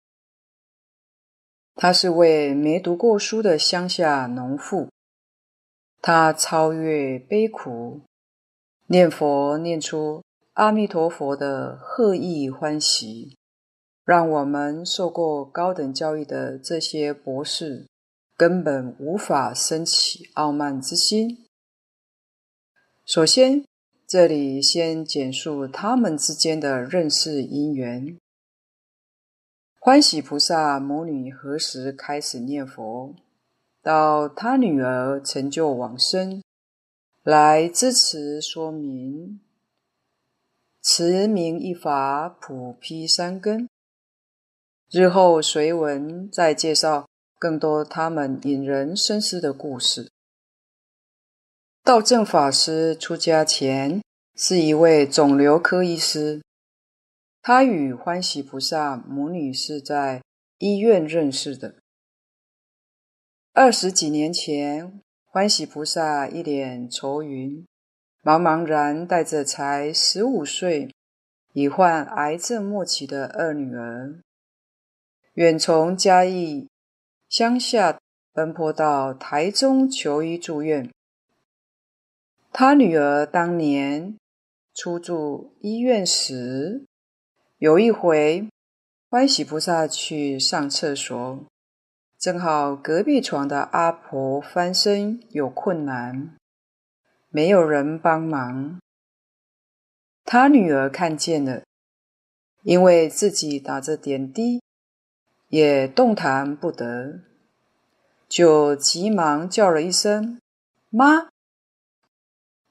[1.75, 4.89] 他是位没读过书的乡下农妇，
[6.01, 8.01] 他超越悲苦，
[8.87, 10.23] 念佛念出
[10.53, 13.37] 阿弥陀佛的贺意欢喜。
[14.03, 17.85] 让我们受过高等教育的这些博士
[18.37, 21.47] 根本无法升起傲慢之心。
[23.03, 23.65] 首先，
[24.05, 28.15] 这里先简述他们之间的认识因缘。
[29.79, 33.15] 欢喜菩萨母女何时开始念佛，
[33.81, 36.43] 到他女儿成就往生，
[37.23, 39.41] 来支持说明。
[40.83, 43.67] 持名一法，普披三根。
[44.91, 47.09] 日后随文再介绍
[47.39, 50.09] 更多他们引人深思的故事。
[51.83, 54.01] 道正法师出家前
[54.35, 56.41] 是一位肿瘤科医师，
[57.41, 60.21] 他与欢喜菩萨母女是在
[60.57, 61.75] 医院认识的。
[63.53, 67.65] 二十几年前，欢喜菩萨一脸愁云，
[68.21, 70.93] 茫茫然带着才十五岁、
[71.53, 74.19] 已患癌症末期的二女儿。
[75.33, 76.67] 远从嘉义
[77.29, 77.99] 乡下
[78.31, 80.89] 奔波到台中求医住院。
[82.53, 84.17] 他女儿当年
[84.73, 86.85] 初住医院时，
[87.57, 88.47] 有一回
[89.09, 91.45] 欢喜菩萨去上厕所，
[92.17, 96.35] 正好隔壁床的阿婆翻身有困难，
[97.29, 98.79] 没有人帮忙。
[100.23, 101.63] 他女儿看见了，
[102.63, 104.61] 因为自己打着点滴。
[105.47, 107.21] 也动弹不得，
[108.27, 110.39] 就急忙叫了一声
[110.91, 111.29] “妈”。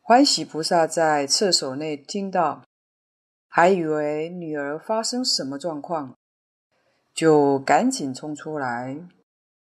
[0.03, 2.63] 欢喜菩萨在厕所内听到，
[3.49, 6.15] 还以为女儿发生什么状况，
[7.15, 8.99] 就赶紧冲出来，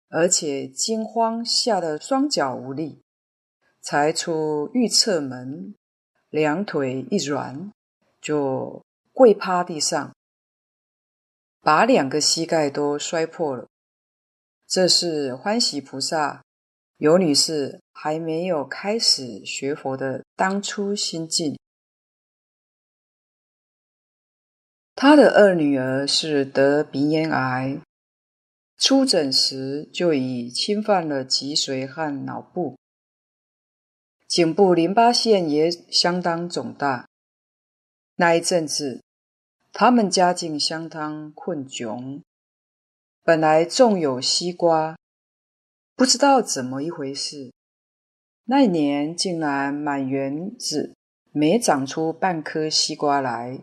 [0.10, 3.02] 而且惊慌吓得双脚无力，
[3.82, 5.74] 才出浴厕门，
[6.30, 7.72] 两腿一软，
[8.22, 10.16] 就跪趴地上。
[11.62, 13.68] 把两个膝盖都摔破了。
[14.68, 16.44] 这是欢喜菩萨
[16.98, 21.58] 尤女士还没有开始学佛的当初心境。
[24.96, 27.80] 她的二女儿是得鼻咽癌，
[28.78, 32.78] 初诊时就已侵犯了脊髓和脑部，
[34.28, 37.08] 颈部淋巴腺也相当肿大。
[38.16, 39.02] 那一阵子。
[39.74, 42.22] 他们家境相当困窘，
[43.24, 44.98] 本来种有西瓜，
[45.96, 47.52] 不知道怎么一回事，
[48.44, 50.94] 那一年竟然满园子
[51.32, 53.62] 没长出半颗西瓜来，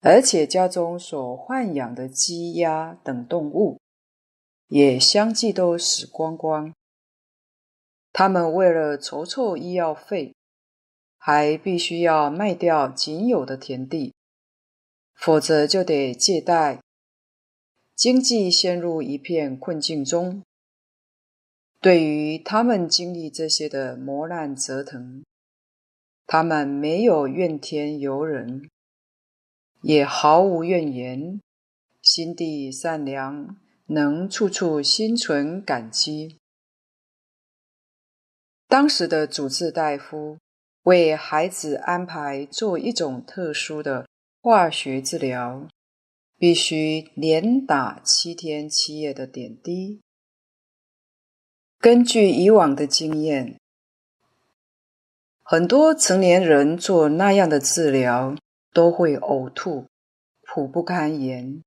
[0.00, 3.78] 而且家中所豢养的鸡鸭等动物
[4.68, 6.72] 也相继都死光光。
[8.12, 10.34] 他们为了筹措医药费，
[11.18, 14.15] 还必须要卖掉仅有的田地。
[15.16, 16.80] 否则就得借贷
[17.94, 20.42] 经济陷入一片困境中。
[21.80, 25.24] 对于他们经历这些的磨难折腾，
[26.26, 28.68] 他们没有怨天尤人，
[29.82, 31.40] 也毫无怨言，
[32.02, 33.56] 心地善良，
[33.86, 36.36] 能处处心存感激。
[38.68, 40.38] 当时的主治大夫
[40.82, 44.08] 为孩子安排做一种特殊的
[44.48, 45.66] 化学治疗，
[46.38, 50.00] 必须连打七天七夜的点滴。
[51.80, 53.58] 根据以往的经验，
[55.42, 58.36] 很多成年人做那样的治疗
[58.72, 59.86] 都会呕吐、
[60.42, 61.60] 苦不堪言，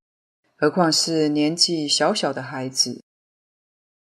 [0.56, 3.04] 何况是年纪小小的孩子。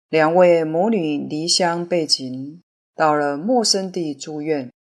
[0.09, 2.63] 两位母女离乡背井，
[2.95, 4.73] 到了陌生地住院，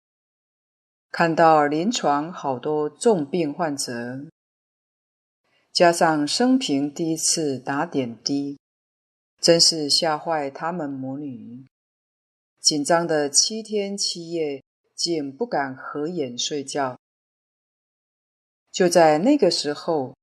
[1.12, 4.26] 看到临床好多重病患者，
[5.72, 8.58] 加上生平第一次打点滴，
[9.40, 11.66] 真是吓坏他们母女。
[12.60, 14.62] 紧张的七天七夜，
[14.94, 16.96] 竟不敢合眼睡觉。
[18.70, 20.14] 就在那个时候，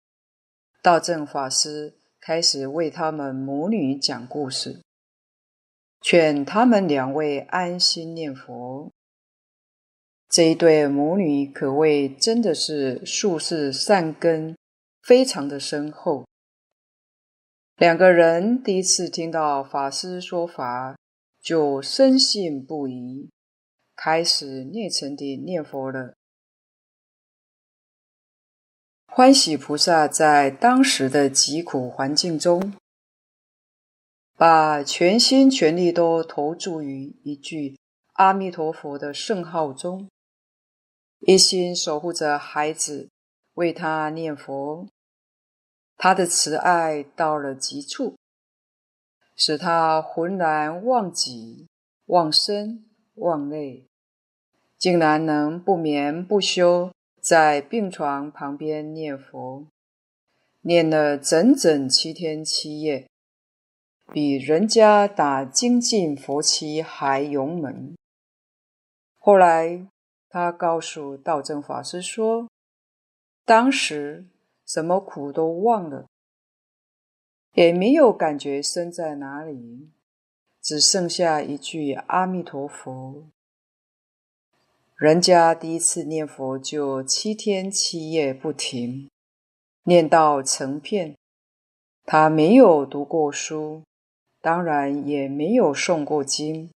[0.81, 4.81] 道正法师开始为他们母女讲故事。
[5.99, 8.89] 劝他们两位安心念佛。
[10.29, 14.55] 这一对母女可谓真的是宿世善根
[15.01, 16.25] 非常的深厚。
[17.77, 20.97] 两个人第一次听到法师说法，
[21.39, 23.29] 就深信不疑，
[23.95, 26.13] 开始虔诚地念佛了。
[29.07, 32.73] 欢喜菩萨在当时的疾苦环境中，
[34.35, 37.77] 把全心全力都投注于一句
[38.13, 40.09] 阿弥陀佛的圣号中，
[41.19, 43.09] 一心守护着孩子，
[43.55, 44.87] 为他念佛。
[45.97, 48.15] 他的慈爱到了极处，
[49.35, 51.67] 使他浑然忘己、
[52.05, 53.87] 忘身、忘累，
[54.77, 59.65] 竟然能不眠不休在病床旁边念佛，
[60.61, 63.07] 念了整整七天七夜。
[64.13, 67.95] 比人家打精进佛七还勇猛。
[69.17, 69.85] 后来，
[70.29, 72.49] 他告诉道正法师说
[73.45, 74.25] ：“当时
[74.65, 76.07] 什么苦都忘了，
[77.53, 79.89] 也没有感觉身在哪里，
[80.61, 83.27] 只剩下一句阿弥陀佛。
[84.95, 89.09] 人家第一次念佛就七天七夜不停，
[89.83, 91.15] 念到成片。
[92.03, 93.83] 他没有读过书。”
[94.39, 96.69] 当然也没有诵过经，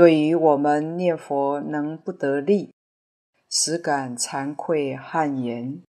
[0.00, 2.72] 对于我们念佛能不得力，
[3.50, 5.82] 实感惭愧汗颜。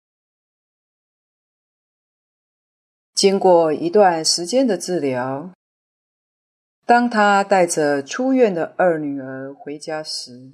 [3.14, 5.51] 经过一段时间的治疗，
[6.88, 10.53] 当他带着出院的二女儿回家时，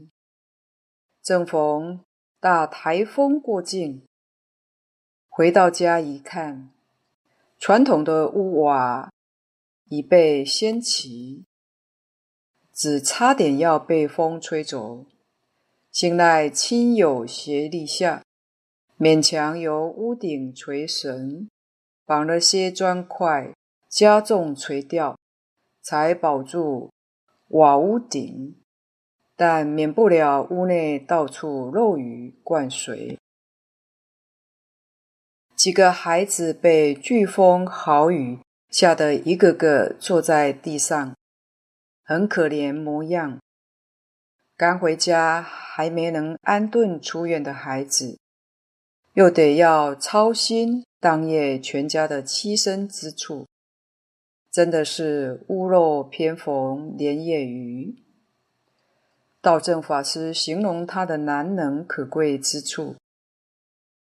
[1.23, 2.03] 正逢
[2.41, 4.03] 大台风过境。
[5.29, 6.71] 回到家一看，
[7.57, 9.09] 传统的屋瓦。
[9.87, 11.45] 已被掀起，
[12.75, 15.05] 只差点要被风吹走。
[15.91, 18.21] 幸赖亲友协力下，
[18.99, 21.47] 勉强由屋顶垂绳
[22.05, 23.53] 绑了些砖块，
[23.89, 25.17] 加重垂吊，
[25.81, 26.91] 才保住
[27.47, 28.57] 瓦屋顶，
[29.37, 33.17] 但免不了屋内到处漏雨灌水。
[35.55, 38.39] 几个孩子被飓风豪雨。
[38.71, 41.15] 吓得一个个坐在地上，
[42.07, 43.39] 很可怜模样。
[44.55, 48.19] 刚回家还没能安顿出院的孩子，
[49.15, 53.47] 又得要操心当夜全家的栖身之处，
[54.51, 57.95] 真的是屋漏偏逢连夜雨。
[59.41, 62.95] 道正法师形容他的难能可贵之处，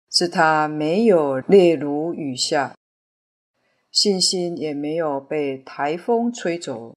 [0.09, 2.73] 是他没有泪如雨下。
[3.91, 6.95] 信心也没有被台风吹走，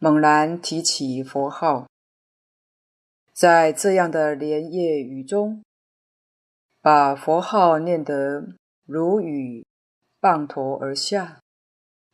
[0.00, 1.88] 猛然提起佛号，
[3.32, 5.64] 在这样的连夜雨中，
[6.80, 8.54] 把佛号念得
[8.86, 9.66] 如雨
[10.20, 11.40] 滂沱而下，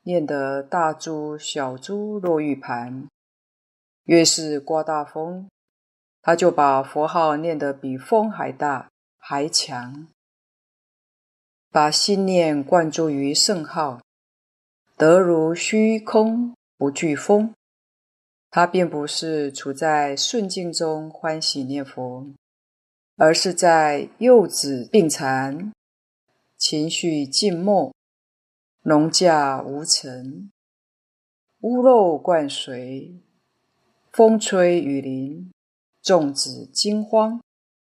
[0.04, 3.06] 念得大珠小珠落玉盘。
[4.04, 5.50] 越是刮大风，
[6.22, 10.08] 他就把佛号念得比风还大还强。
[11.70, 14.00] 把心念灌注于圣号，
[14.96, 17.52] 得如虚空不惧风。
[18.56, 22.24] 他并不是处在顺境中欢喜念佛，
[23.16, 25.72] 而是在幼子病残、
[26.56, 27.92] 情绪静默、
[28.82, 30.52] 农稼无成，
[31.62, 33.20] 屋漏灌水，
[34.12, 35.50] 风吹雨淋，
[36.00, 37.42] 众子惊慌，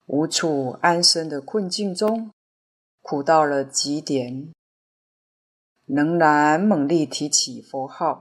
[0.07, 2.33] 无处安身的困境中，
[3.01, 4.53] 苦到了极点，
[5.87, 8.21] 仍然猛力提起佛号，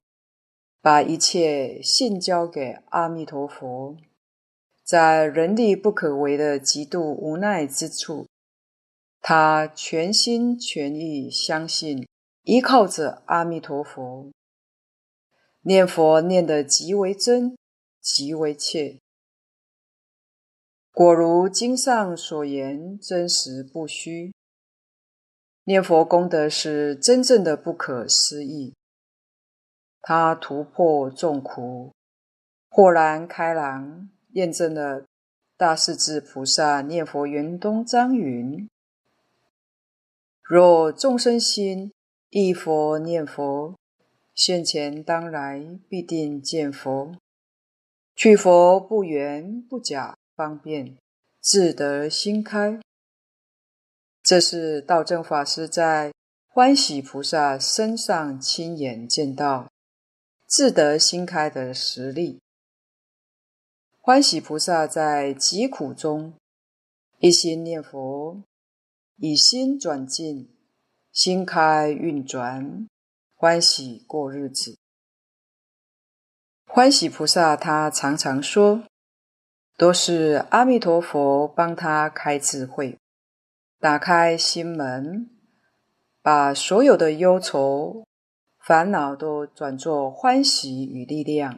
[0.88, 3.97] 把一切信交给阿弥陀佛。
[4.85, 8.25] 在人力不可为的极度无奈之处，
[9.19, 12.07] 他全心全意相信，
[12.43, 14.31] 依靠着阿弥陀佛，
[15.63, 17.57] 念佛念得极为真，
[17.99, 18.97] 极为切。
[20.93, 24.33] 果如经上所言，真实不虚。
[25.65, 28.73] 念佛功德是真正的不可思议，
[30.10, 31.91] 他突破众苦，
[32.70, 34.10] 豁然开朗。
[34.32, 35.03] 验证了
[35.58, 38.70] 大势至菩萨念佛圆通章云：
[40.41, 41.91] 若众生心
[42.30, 43.76] 忆佛念佛，
[44.34, 47.14] 现前当来必定见佛。
[48.16, 50.95] 去佛不圆不假方便，
[51.41, 52.80] 自得心开。
[54.24, 56.14] 这是道正法师在
[56.47, 59.68] 欢喜菩萨身上亲眼见到
[60.47, 62.39] 自得心开的实力。
[63.99, 66.35] 欢喜菩萨在疾苦中
[67.19, 68.41] 一心念佛，
[69.17, 70.49] 以心转境，
[71.11, 72.87] 心开运转，
[73.35, 74.77] 欢喜过日子。
[76.65, 78.83] 欢喜菩萨他常常说，
[79.75, 82.97] 都是阿弥陀佛帮他开智慧，
[83.79, 85.29] 打开心门，
[86.21, 88.05] 把所有的忧愁、
[88.68, 91.57] 烦恼都转作欢喜与力量。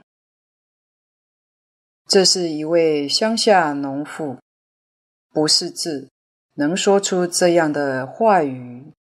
[2.06, 4.38] 这是一位乡下农妇，
[5.32, 6.08] 不识字，
[6.54, 8.94] 能说出这样的话语，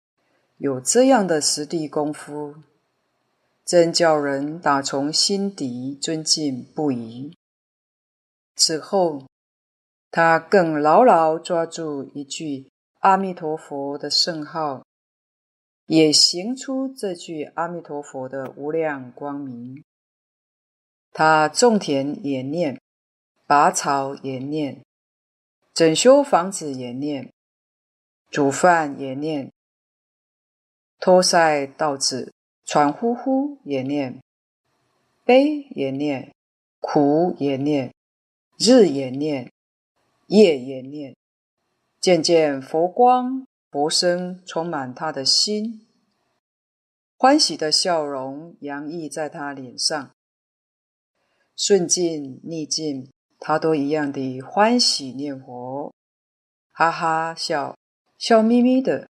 [0.58, 2.54] 有这样的实地功夫，
[3.64, 7.36] 真叫人打从心底尊敬不已。
[8.54, 9.24] 此后，
[10.12, 14.84] 他更牢牢抓住一句阿弥陀佛的圣号，
[15.86, 19.82] 也行出这句阿弥陀佛的无量光明。
[21.12, 22.80] 他种田也念。
[23.48, 24.82] 拔草也念，
[25.72, 27.32] 整修房子也念，
[28.28, 29.52] 煮饭也念，
[30.98, 32.32] 托腮稻子
[32.64, 34.20] 喘呼呼也念，
[35.24, 36.34] 悲也念，
[36.80, 37.94] 苦也念，
[38.58, 39.52] 日也念，
[40.26, 41.14] 夜也念。
[42.00, 43.46] 渐渐佛光
[43.76, 45.86] 佛声充满他的心，
[47.18, 50.14] 欢喜的笑容洋溢在他脸上，
[51.54, 53.12] 顺境逆境。
[53.38, 55.92] 他都一样的欢喜念佛，
[56.72, 57.76] 哈哈笑，
[58.16, 59.10] 笑眯眯的。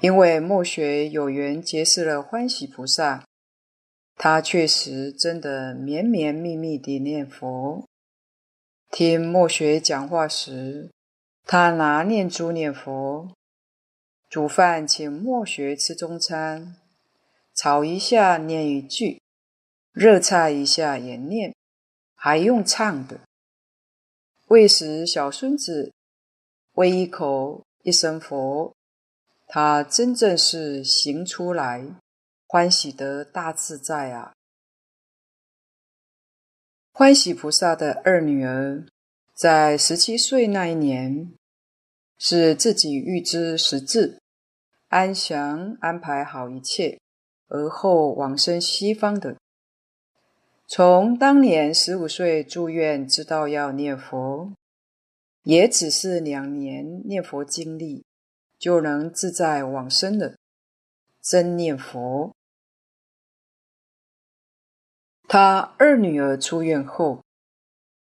[0.00, 3.26] 因为墨学有缘结识了欢喜菩萨，
[4.14, 7.84] 他确实真的绵绵密密的念佛。
[8.92, 10.92] 听墨学讲话时，
[11.52, 13.34] 他拿念珠念佛；
[14.28, 16.76] 煮饭请末学吃中餐，
[17.56, 19.20] 炒一下念一句，
[19.90, 21.52] 热菜一下也念。
[22.14, 23.22] 还用唱的，
[24.46, 25.92] 喂食小孙子，
[26.74, 28.72] 喂一口一声佛，
[29.48, 31.84] 他真正是行出来，
[32.46, 34.32] 欢喜得大自在啊！
[36.92, 38.86] 欢喜菩萨的二女儿，
[39.34, 41.34] 在十七岁那一年，
[42.22, 44.20] 是自己预知时至，
[44.88, 47.00] 安详安排好一切，
[47.48, 49.38] 而后往生西方的。
[50.66, 54.52] 从当年十五岁住院，知道要念佛，
[55.44, 58.04] 也只是两年念佛经历，
[58.58, 60.36] 就能自在往生了。
[61.22, 62.34] 真念佛。
[65.26, 67.24] 他二女儿出院后，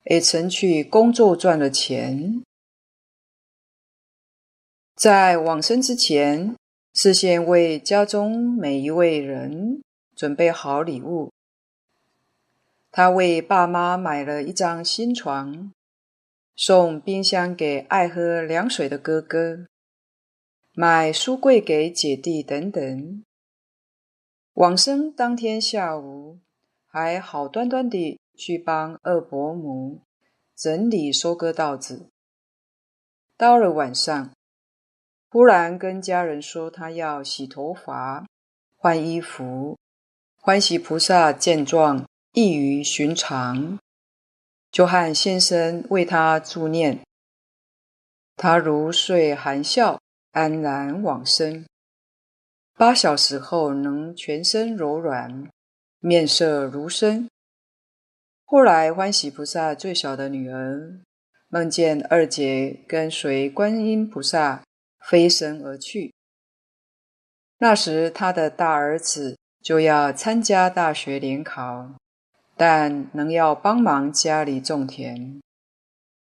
[0.04, 2.44] 也曾去工作赚了钱，
[5.00, 6.58] 在往生之前，
[6.94, 9.82] 事先为家中每一位人
[10.14, 11.32] 准备好礼物。
[12.92, 15.72] 他为爸妈买了一张新床，
[16.54, 19.68] 送冰箱给爱喝凉水的哥哥，
[20.74, 23.24] 买书柜给姐弟等等。
[24.56, 26.40] 往生当天下午，
[26.86, 30.02] 还好端端地去帮二伯母
[30.58, 32.10] 整理收割稻子。
[33.38, 34.34] 到了晚上，
[35.30, 38.26] 忽然跟家人说他要洗头发、
[38.76, 39.78] 换衣服。
[40.42, 42.06] 欢喜菩萨见状。
[42.34, 43.80] 异于寻常，
[44.72, 47.00] 就和先生为他助念，
[48.38, 50.00] 他如睡含笑，
[50.32, 51.66] 安然往生。
[52.78, 55.50] 八小时后能全身柔软，
[56.00, 57.28] 面色如生。
[58.46, 61.02] 后来欢喜菩萨最小的女儿
[61.48, 64.62] 梦见二姐跟随观音菩萨
[65.10, 66.14] 飞身而去。
[67.58, 71.96] 那时他的大儿子就要参加大学联考，
[72.56, 75.42] 但能要帮忙家里种田，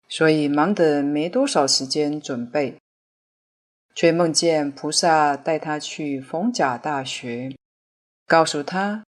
[0.10, 2.80] 所以忙得没多少时间准备，
[3.94, 7.56] 却梦见菩萨带他去逢甲大学，
[8.26, 9.04] 告诉他：“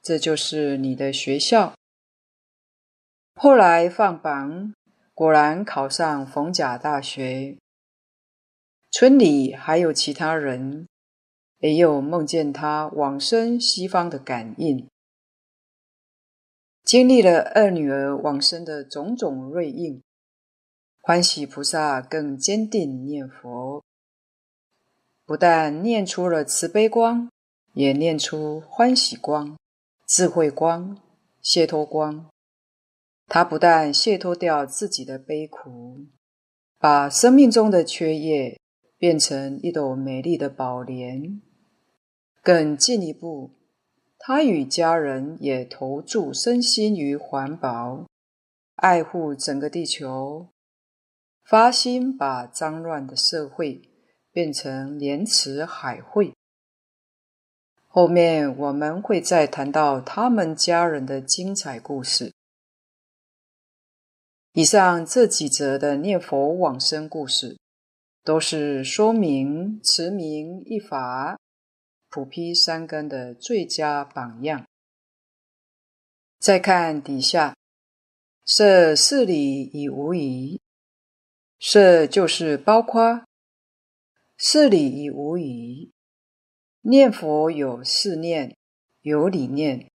[0.00, 1.74] 这就是你的学校。”
[3.34, 4.72] 后来放榜，
[5.12, 7.58] 果然考上逢甲大学。
[8.94, 10.86] 村里还有其他人，
[11.60, 14.86] 也有梦见他往生西方的感应。
[16.84, 20.02] 经历了二女儿往生的种种瑞应，
[21.00, 23.82] 欢喜菩萨更坚定念佛，
[25.24, 27.30] 不但念出了慈悲光，
[27.72, 29.56] 也念出欢喜光、
[30.06, 30.98] 智慧光、
[31.40, 32.28] 解脱光。
[33.26, 36.08] 他不但解脱掉自己的悲苦，
[36.78, 38.60] 把生命中的缺业
[39.02, 41.42] 变成一朵美丽的宝莲，
[42.40, 43.50] 更进一步，
[44.16, 48.06] 他与家人也投注身心于环保，
[48.76, 50.50] 爱护整个地球，
[51.42, 53.90] 发心把脏乱的社会
[54.30, 56.32] 变成莲池海会。
[57.88, 62.32] 后面我们会再谈到他们家人的精彩故事。
[64.52, 67.58] 以上这几则的念佛往生故事，
[68.24, 71.38] 都是说明持名一法、
[72.08, 74.64] 普披三根的最佳榜样。
[76.38, 77.56] 再看底下，
[78.44, 80.60] 摄四理已无疑，
[81.58, 83.24] 摄就是包括
[84.36, 85.92] 四理已无疑，
[86.80, 88.56] 念佛有四念，
[89.00, 89.88] 有理念。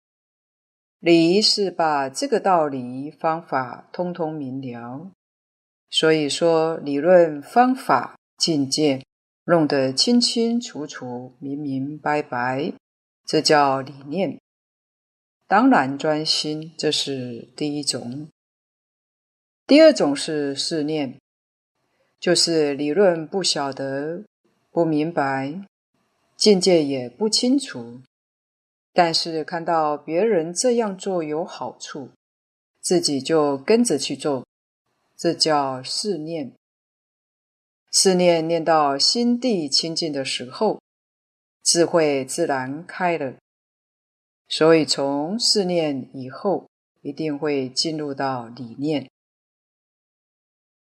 [0.98, 5.12] 理是把这个道理方法通通明了，
[5.94, 9.00] 所以说理论方法境界
[9.44, 12.72] 弄得清清楚楚、明明白白，
[13.24, 14.40] 这叫理念。
[15.46, 18.26] 当然专心，这是第一种。
[19.68, 21.20] 第二种是试念，
[22.18, 24.24] 就是理论不晓得、
[24.72, 25.60] 不明白，
[26.36, 28.00] 境界也不清楚。
[28.92, 32.08] 但是看到别人这样做有好处，
[32.80, 34.44] 自己就跟着去做，
[35.24, 36.52] 这叫试念。
[37.90, 40.82] 试念念到心地清净的时候，
[41.62, 43.36] 智慧自然开了。
[44.48, 46.68] 所以从试念以后，
[47.00, 49.08] 一定会进入到理念。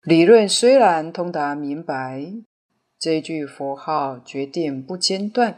[0.04, 2.32] 理论虽然通达明白，
[3.00, 5.58] 这句佛号决定不间断。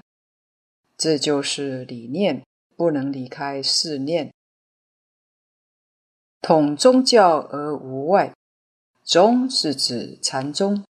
[0.95, 2.45] 这就是理念，
[2.77, 4.34] 不能离开试念。
[6.39, 8.34] 统宗教而无外，
[9.10, 10.86] 宗是指禅宗，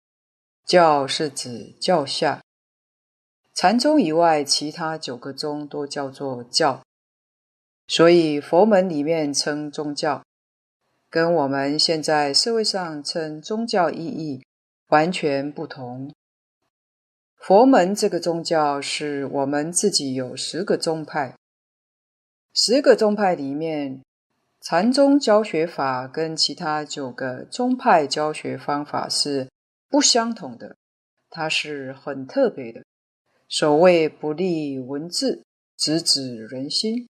[0.66, 2.42] 教是指教下。
[3.54, 6.82] 禅宗以外，其他九个宗都叫做教。
[7.86, 10.24] 所以佛门里面称宗教，
[11.08, 14.44] 跟我们现在社会上称宗教意义
[14.88, 16.12] 完全不同。
[17.36, 21.36] 佛门这个宗教是我们自己有十个宗派，
[22.52, 24.02] 十个宗派里面，
[24.60, 29.48] 禅宗教学法跟其他九个宗派教学方法是
[29.88, 30.76] 不相同的，
[31.30, 32.82] 它是很特别的。
[33.48, 35.42] 所谓不立文字，
[35.76, 37.08] 直指人心。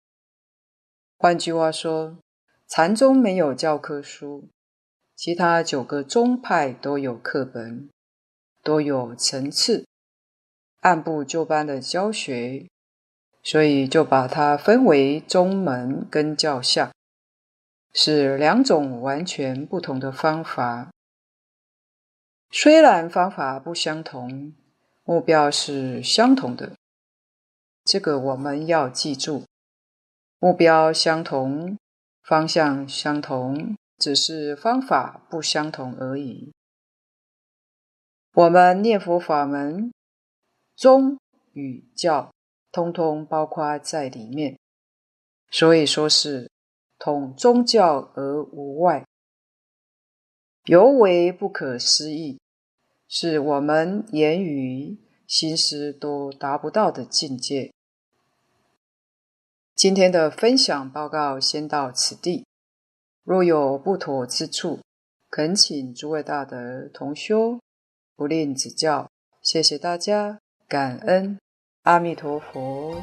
[1.17, 2.19] 换句话说，
[2.69, 4.49] 禅宗没有教科书，
[5.15, 7.89] 其他九个宗派都有课本，
[8.63, 9.87] 都有层次。
[10.81, 12.67] 按部就班的教学，
[13.43, 16.93] 所以就把它分为宗门跟教下，
[17.99, 20.91] 是两种完全不同的方法。
[22.51, 24.53] 虽然方法不相同，
[25.03, 26.75] 目标是相同的。
[27.85, 29.45] 这个我们要记住，
[30.39, 31.79] 目标相同，
[32.23, 36.53] 方向相同，只是方法不相同而已。
[38.35, 39.91] 我们念佛法门。
[40.77, 41.19] 宗
[41.55, 42.31] 与教，
[42.71, 44.59] 通通包括在里面，
[45.51, 46.51] 所以说是
[47.07, 49.07] 统宗教而无外，
[50.65, 52.41] 尤为不可思议，
[53.07, 54.99] 是我们言语、
[55.29, 57.73] 心思都达不到的境界。
[59.77, 62.45] 今天的分享报告先到此地，
[63.23, 64.81] 若有不妥之处，
[65.31, 67.61] 恳请诸位大德同修
[68.17, 69.09] 不吝指教，
[69.41, 70.41] 谢谢大家。
[70.67, 71.39] 感恩。
[71.83, 73.01] 阿弥陀佛。